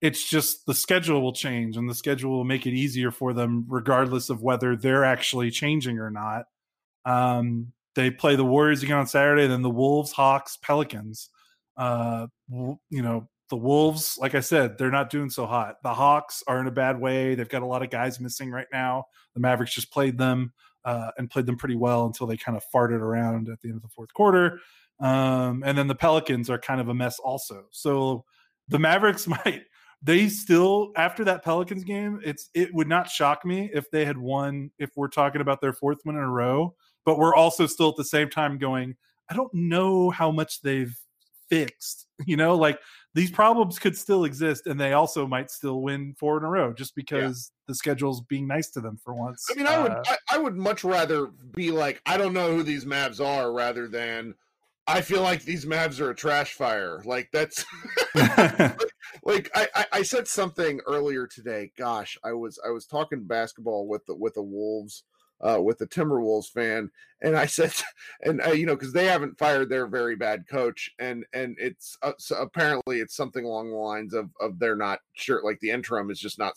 it's 0.00 0.28
just 0.28 0.66
the 0.66 0.74
schedule 0.74 1.22
will 1.22 1.32
change 1.32 1.76
and 1.76 1.88
the 1.88 1.94
schedule 1.94 2.30
will 2.30 2.44
make 2.44 2.66
it 2.66 2.74
easier 2.74 3.10
for 3.10 3.32
them 3.32 3.64
regardless 3.68 4.30
of 4.30 4.42
whether 4.42 4.74
they're 4.74 5.04
actually 5.04 5.50
changing 5.50 5.98
or 5.98 6.10
not. 6.10 6.46
Um, 7.04 7.72
they 7.94 8.10
play 8.10 8.36
the 8.36 8.44
warriors 8.44 8.82
again 8.82 8.98
on 8.98 9.06
saturday 9.06 9.46
then 9.46 9.62
the 9.62 9.70
wolves 9.70 10.12
hawks 10.12 10.56
pelicans. 10.62 11.30
Uh, 11.76 12.26
you 12.48 12.78
know 13.02 13.28
the 13.48 13.56
wolves 13.56 14.18
like 14.20 14.34
i 14.34 14.40
said 14.40 14.76
they're 14.76 14.90
not 14.90 15.10
doing 15.10 15.30
so 15.30 15.46
hot. 15.46 15.76
The 15.82 15.94
hawks 15.94 16.42
are 16.46 16.60
in 16.60 16.66
a 16.66 16.72
bad 16.72 17.00
way. 17.00 17.34
They've 17.34 17.48
got 17.48 17.62
a 17.62 17.66
lot 17.66 17.82
of 17.82 17.90
guys 17.90 18.20
missing 18.20 18.50
right 18.50 18.66
now. 18.72 19.04
The 19.34 19.40
mavericks 19.40 19.74
just 19.74 19.92
played 19.92 20.18
them 20.18 20.52
uh, 20.84 21.10
and 21.18 21.30
played 21.30 21.46
them 21.46 21.56
pretty 21.56 21.76
well 21.76 22.06
until 22.06 22.26
they 22.26 22.36
kind 22.36 22.56
of 22.56 22.64
farted 22.74 23.00
around 23.00 23.48
at 23.48 23.60
the 23.60 23.68
end 23.68 23.76
of 23.76 23.82
the 23.82 23.88
fourth 23.88 24.12
quarter. 24.14 24.58
Um, 25.00 25.62
and 25.64 25.76
then 25.76 25.88
the 25.88 25.94
pelicans 25.94 26.48
are 26.48 26.58
kind 26.58 26.80
of 26.80 26.88
a 26.88 26.94
mess 26.94 27.18
also. 27.18 27.64
So 27.70 28.24
the 28.68 28.78
mavericks 28.78 29.26
might 29.44 29.62
they 30.02 30.28
still 30.28 30.92
after 30.96 31.24
that 31.24 31.44
Pelicans 31.44 31.84
game, 31.84 32.20
it's 32.24 32.50
it 32.54 32.74
would 32.74 32.88
not 32.88 33.08
shock 33.08 33.44
me 33.44 33.70
if 33.72 33.90
they 33.90 34.04
had 34.04 34.18
won 34.18 34.70
if 34.78 34.90
we're 34.96 35.08
talking 35.08 35.40
about 35.40 35.60
their 35.60 35.72
fourth 35.72 35.98
win 36.04 36.16
in 36.16 36.22
a 36.22 36.28
row, 36.28 36.74
but 37.04 37.18
we're 37.18 37.34
also 37.34 37.66
still 37.66 37.88
at 37.90 37.96
the 37.96 38.04
same 38.04 38.30
time 38.30 38.58
going, 38.58 38.96
I 39.30 39.34
don't 39.34 39.52
know 39.54 40.10
how 40.10 40.30
much 40.30 40.62
they've 40.62 40.94
fixed. 41.48 42.06
You 42.24 42.36
know, 42.36 42.54
like 42.54 42.78
these 43.14 43.32
problems 43.32 43.80
could 43.80 43.96
still 43.96 44.24
exist 44.24 44.68
and 44.68 44.80
they 44.80 44.92
also 44.92 45.26
might 45.26 45.50
still 45.50 45.82
win 45.82 46.14
four 46.20 46.38
in 46.38 46.44
a 46.44 46.48
row 46.48 46.72
just 46.72 46.94
because 46.94 47.50
the 47.66 47.74
schedule's 47.74 48.20
being 48.20 48.46
nice 48.46 48.70
to 48.70 48.80
them 48.80 48.96
for 49.02 49.12
once. 49.12 49.44
I 49.50 49.54
mean, 49.56 49.66
I 49.66 49.82
would 49.82 49.90
Uh, 49.90 50.02
I, 50.06 50.16
I 50.36 50.38
would 50.38 50.54
much 50.54 50.84
rather 50.84 51.32
be 51.52 51.72
like, 51.72 52.00
I 52.06 52.16
don't 52.16 52.32
know 52.32 52.54
who 52.54 52.62
these 52.62 52.84
Mavs 52.84 53.20
are, 53.20 53.52
rather 53.52 53.88
than 53.88 54.36
I 54.86 55.00
feel 55.00 55.22
like 55.22 55.42
these 55.42 55.64
Mavs 55.64 56.00
are 56.00 56.10
a 56.10 56.14
trash 56.14 56.52
fire. 56.54 57.02
Like 57.04 57.28
that's 57.32 57.64
like, 58.14 58.80
like 59.24 59.50
I, 59.54 59.86
I 59.92 60.02
said 60.02 60.28
something 60.28 60.80
earlier 60.86 61.26
today. 61.26 61.72
Gosh, 61.76 62.18
I 62.24 62.32
was 62.32 62.58
I 62.64 62.70
was 62.70 62.86
talking 62.86 63.24
basketball 63.24 63.88
with 63.88 64.04
the 64.06 64.14
with 64.14 64.34
the 64.34 64.42
Wolves, 64.42 65.04
uh, 65.42 65.60
with 65.60 65.78
the 65.78 65.86
Timberwolves 65.86 66.50
fan, 66.50 66.90
and 67.20 67.36
I 67.36 67.46
said, 67.46 67.72
and 68.22 68.40
uh, 68.42 68.52
you 68.52 68.66
know, 68.66 68.76
because 68.76 68.92
they 68.92 69.06
haven't 69.06 69.38
fired 69.38 69.68
their 69.68 69.86
very 69.86 70.16
bad 70.16 70.46
coach, 70.48 70.90
and 70.98 71.24
and 71.32 71.56
it's 71.58 71.96
uh, 72.02 72.12
so 72.18 72.36
apparently 72.36 73.00
it's 73.00 73.16
something 73.16 73.44
along 73.44 73.70
the 73.70 73.76
lines 73.76 74.14
of 74.14 74.30
of 74.40 74.58
they're 74.58 74.76
not 74.76 75.00
sure, 75.14 75.42
like 75.44 75.60
the 75.60 75.70
interim 75.70 76.10
is 76.10 76.20
just 76.20 76.38
not 76.38 76.54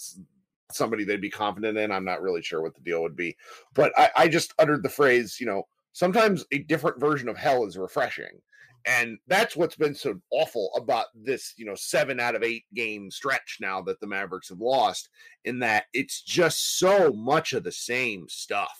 somebody 0.71 1.03
they'd 1.03 1.21
be 1.21 1.29
confident 1.29 1.77
in. 1.77 1.91
I'm 1.91 2.05
not 2.05 2.21
really 2.21 2.41
sure 2.41 2.61
what 2.61 2.75
the 2.75 2.81
deal 2.81 3.01
would 3.01 3.15
be, 3.15 3.35
but 3.73 3.91
I, 3.97 4.09
I 4.17 4.27
just 4.27 4.53
uttered 4.59 4.83
the 4.83 4.89
phrase, 4.89 5.39
you 5.39 5.45
know, 5.45 5.63
sometimes 5.95 6.45
a 6.51 6.59
different 6.59 6.99
version 6.99 7.29
of 7.29 7.37
hell 7.37 7.65
is 7.65 7.77
refreshing. 7.77 8.41
And 8.85 9.17
that's 9.27 9.55
what's 9.55 9.77
been 9.77 9.95
so 9.95 10.19
awful 10.29 10.69
about 10.75 11.05
this, 11.15 11.53
you 11.57 11.65
know, 11.65 11.73
seven 11.73 12.19
out 12.19 12.35
of 12.35 12.43
eight 12.43 12.65
game 12.75 13.09
stretch 13.09 13.57
now 13.61 13.81
that 13.83 13.99
the 14.01 14.05
Mavericks 14.05 14.49
have 14.49 14.59
lost, 14.59 15.09
in 15.45 15.57
that 15.59 15.85
it's 15.93 16.21
just 16.21 16.77
so 16.77 17.13
much 17.13 17.53
of 17.53 17.63
the 17.63 17.71
same 17.71 18.27
stuff. 18.27 18.77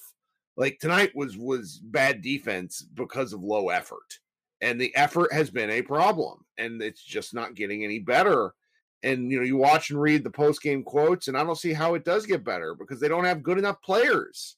Like 0.57 0.77
tonight 0.79 1.15
was 1.15 1.37
was 1.37 1.79
bad 1.81 2.21
defense 2.21 2.85
because 2.93 3.33
of 3.33 3.41
low 3.41 3.69
effort. 3.69 4.19
And 4.61 4.79
the 4.79 4.93
effort 4.95 5.33
has 5.33 5.49
been 5.49 5.69
a 5.69 5.81
problem. 5.81 6.45
And 6.57 6.81
it's 6.81 7.03
just 7.03 7.33
not 7.33 7.55
getting 7.55 7.83
any 7.83 7.99
better. 7.99 8.53
And 9.03 9.31
you 9.31 9.39
know, 9.39 9.45
you 9.45 9.55
watch 9.55 9.89
and 9.89 10.01
read 10.01 10.23
the 10.23 10.29
post 10.29 10.61
game 10.61 10.83
quotes, 10.83 11.29
and 11.29 11.37
I 11.37 11.43
don't 11.45 11.57
see 11.57 11.73
how 11.73 11.95
it 11.95 12.03
does 12.03 12.25
get 12.25 12.43
better 12.43 12.75
because 12.75 12.99
they 12.99 13.07
don't 13.07 13.25
have 13.25 13.41
good 13.41 13.57
enough 13.57 13.81
players 13.81 14.57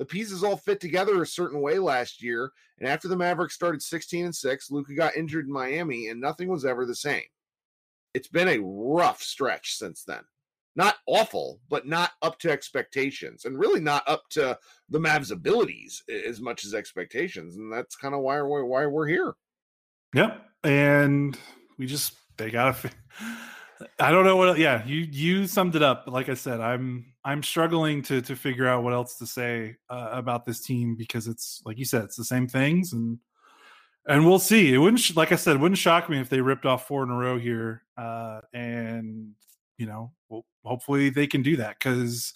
the 0.00 0.06
pieces 0.06 0.42
all 0.42 0.56
fit 0.56 0.80
together 0.80 1.20
a 1.20 1.26
certain 1.26 1.60
way 1.60 1.78
last 1.78 2.22
year. 2.22 2.52
And 2.78 2.88
after 2.88 3.06
the 3.06 3.18
Mavericks 3.18 3.54
started 3.54 3.82
16 3.82 4.24
and 4.24 4.34
6, 4.34 4.70
Luka 4.70 4.94
got 4.94 5.14
injured 5.14 5.44
in 5.44 5.52
Miami, 5.52 6.08
and 6.08 6.18
nothing 6.18 6.48
was 6.48 6.64
ever 6.64 6.86
the 6.86 6.94
same. 6.94 7.24
It's 8.14 8.26
been 8.26 8.48
a 8.48 8.62
rough 8.62 9.20
stretch 9.20 9.74
since 9.76 10.02
then. 10.04 10.22
Not 10.74 10.96
awful, 11.06 11.60
but 11.68 11.86
not 11.86 12.12
up 12.22 12.38
to 12.38 12.50
expectations, 12.50 13.44
and 13.44 13.58
really 13.58 13.80
not 13.80 14.02
up 14.06 14.22
to 14.30 14.58
the 14.88 14.98
Mavs' 14.98 15.32
abilities 15.32 16.02
as 16.08 16.40
much 16.40 16.64
as 16.64 16.72
expectations. 16.72 17.56
And 17.56 17.70
that's 17.70 17.94
kind 17.94 18.14
of 18.14 18.22
why 18.22 18.40
we're 18.40 18.64
why 18.64 18.86
we're 18.86 19.06
here. 19.06 19.34
Yep, 20.14 20.46
and 20.64 21.38
we 21.76 21.84
just 21.84 22.14
they 22.38 22.50
gotta. 22.50 22.90
I 23.98 24.10
don't 24.10 24.24
know 24.24 24.36
what. 24.36 24.58
Yeah, 24.58 24.84
you 24.86 25.08
you 25.10 25.46
summed 25.46 25.76
it 25.76 25.82
up. 25.82 26.04
Like 26.06 26.28
I 26.28 26.34
said, 26.34 26.60
I'm 26.60 27.12
I'm 27.24 27.42
struggling 27.42 28.02
to 28.02 28.20
to 28.22 28.36
figure 28.36 28.66
out 28.66 28.82
what 28.82 28.92
else 28.92 29.16
to 29.18 29.26
say 29.26 29.76
uh, 29.88 30.10
about 30.12 30.44
this 30.44 30.60
team 30.60 30.96
because 30.96 31.26
it's 31.26 31.62
like 31.64 31.78
you 31.78 31.84
said, 31.84 32.04
it's 32.04 32.16
the 32.16 32.24
same 32.24 32.46
things, 32.46 32.92
and 32.92 33.18
and 34.06 34.26
we'll 34.26 34.38
see. 34.38 34.72
It 34.72 34.78
wouldn't, 34.78 35.16
like 35.16 35.32
I 35.32 35.36
said, 35.36 35.56
it 35.56 35.60
wouldn't 35.60 35.78
shock 35.78 36.08
me 36.08 36.20
if 36.20 36.28
they 36.28 36.40
ripped 36.40 36.66
off 36.66 36.86
four 36.86 37.02
in 37.02 37.10
a 37.10 37.16
row 37.16 37.38
here, 37.38 37.82
uh, 37.96 38.40
and 38.52 39.32
you 39.78 39.86
know, 39.86 40.12
well, 40.28 40.44
hopefully 40.64 41.10
they 41.10 41.26
can 41.26 41.42
do 41.42 41.56
that 41.56 41.76
because 41.78 42.34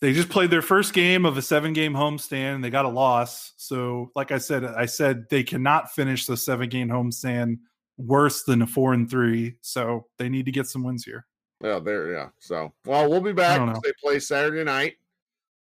they 0.00 0.12
just 0.12 0.28
played 0.28 0.50
their 0.50 0.62
first 0.62 0.92
game 0.92 1.24
of 1.24 1.36
a 1.36 1.42
seven 1.42 1.72
game 1.72 1.94
homestand. 1.94 2.56
And 2.56 2.64
they 2.64 2.70
got 2.70 2.84
a 2.84 2.90
loss, 2.90 3.52
so 3.56 4.10
like 4.14 4.32
I 4.32 4.38
said, 4.38 4.64
I 4.64 4.86
said 4.86 5.24
they 5.30 5.42
cannot 5.42 5.92
finish 5.92 6.26
the 6.26 6.36
seven 6.36 6.68
game 6.68 6.88
homestand 6.88 7.58
worse 7.96 8.42
than 8.44 8.62
a 8.62 8.66
four 8.66 8.92
and 8.92 9.10
three. 9.10 9.56
So 9.60 10.06
they 10.18 10.28
need 10.28 10.46
to 10.46 10.52
get 10.52 10.66
some 10.66 10.84
wins 10.84 11.04
here. 11.04 11.26
Yeah, 11.62 11.78
there, 11.78 12.12
yeah. 12.12 12.28
So, 12.40 12.72
well, 12.84 13.08
we'll 13.08 13.20
be 13.20 13.32
back. 13.32 13.60
They 13.82 13.92
play 14.02 14.18
Saturday 14.18 14.64
night. 14.64 14.94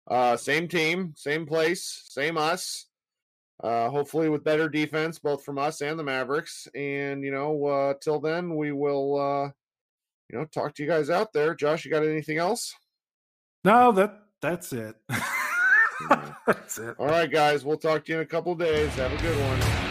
Uh, 0.07 0.35
same 0.35 0.67
team, 0.67 1.13
same 1.15 1.45
place, 1.45 2.03
same 2.09 2.37
us. 2.37 2.87
Uh, 3.63 3.89
hopefully 3.89 4.27
with 4.27 4.43
better 4.43 4.67
defense, 4.67 5.19
both 5.19 5.43
from 5.45 5.59
us 5.59 5.81
and 5.81 5.99
the 5.99 6.03
Mavericks. 6.03 6.67
And 6.73 7.23
you 7.23 7.31
know, 7.31 7.65
uh, 7.65 7.93
till 8.01 8.19
then, 8.19 8.55
we 8.55 8.71
will, 8.71 9.19
uh, 9.19 9.51
you 10.29 10.39
know, 10.39 10.45
talk 10.45 10.73
to 10.75 10.83
you 10.83 10.89
guys 10.89 11.09
out 11.09 11.31
there. 11.33 11.53
Josh, 11.53 11.85
you 11.85 11.91
got 11.91 12.03
anything 12.03 12.39
else? 12.39 12.73
No, 13.63 13.91
that 13.91 14.23
that's 14.41 14.73
it. 14.73 14.95
that's 16.47 16.79
it. 16.79 16.95
All 16.97 17.07
right, 17.07 17.31
guys. 17.31 17.63
We'll 17.63 17.77
talk 17.77 18.05
to 18.05 18.11
you 18.11 18.17
in 18.17 18.23
a 18.23 18.27
couple 18.27 18.55
days. 18.55 18.89
Have 18.95 19.13
a 19.13 19.21
good 19.21 19.37
one. 19.39 19.90